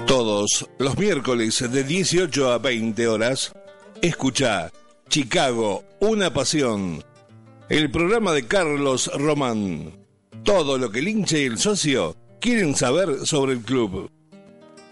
[0.06, 3.54] Todos los miércoles de 18 a 20 horas,
[4.02, 4.72] escucha
[5.08, 7.04] Chicago, una pasión.
[7.70, 10.05] El programa de Carlos Román.
[10.46, 14.12] Todo lo que el hincha y el socio quieren saber sobre el club.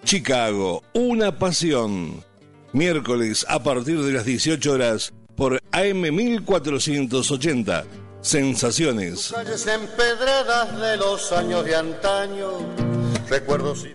[0.04, 2.24] Chicago, una pasión.
[2.72, 7.86] Miércoles a partir de las 18 horas por AM 1480.
[8.22, 9.32] Sensaciones.
[9.32, 12.50] Calles empedradas de los años de antaño.
[13.30, 13.94] Recuerdos y...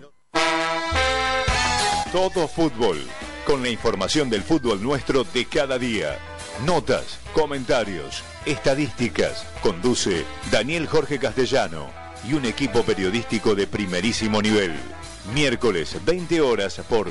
[2.13, 2.99] Todo fútbol.
[3.45, 6.19] Con la información del fútbol nuestro de cada día.
[6.65, 9.45] Notas, comentarios, estadísticas.
[9.61, 11.89] Conduce Daniel Jorge Castellano
[12.27, 14.73] y un equipo periodístico de primerísimo nivel.
[15.33, 17.09] Miércoles 20 horas por